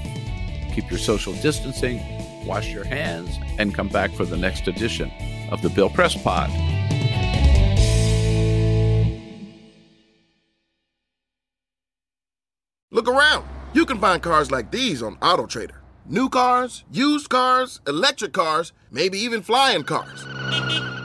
keep 0.74 0.90
your 0.90 1.00
social 1.00 1.34
distancing, 1.34 2.02
wash 2.48 2.70
your 2.70 2.84
hands, 2.84 3.38
and 3.60 3.76
come 3.76 3.90
back 3.90 4.12
for 4.12 4.26
the 4.26 4.36
next 4.36 4.68
edition 4.68 5.12
of 5.52 5.62
the 5.62 5.70
Bill 5.70 5.90
Press 5.90 6.16
Pod. 6.22 6.50
Look 12.90 13.08
around. 13.08 13.46
You 13.74 13.86
can 13.86 14.00
find 14.00 14.24
cars 14.24 14.50
like 14.50 14.72
these 14.72 15.04
on 15.04 15.18
AutoTrader 15.18 15.76
New 16.08 16.30
cars, 16.30 16.84
used 16.92 17.30
cars, 17.30 17.82
electric 17.88 18.32
cars, 18.32 18.74
maybe 18.92 19.18
even 19.20 19.42
flying 19.42 19.84
cars. 19.84 21.05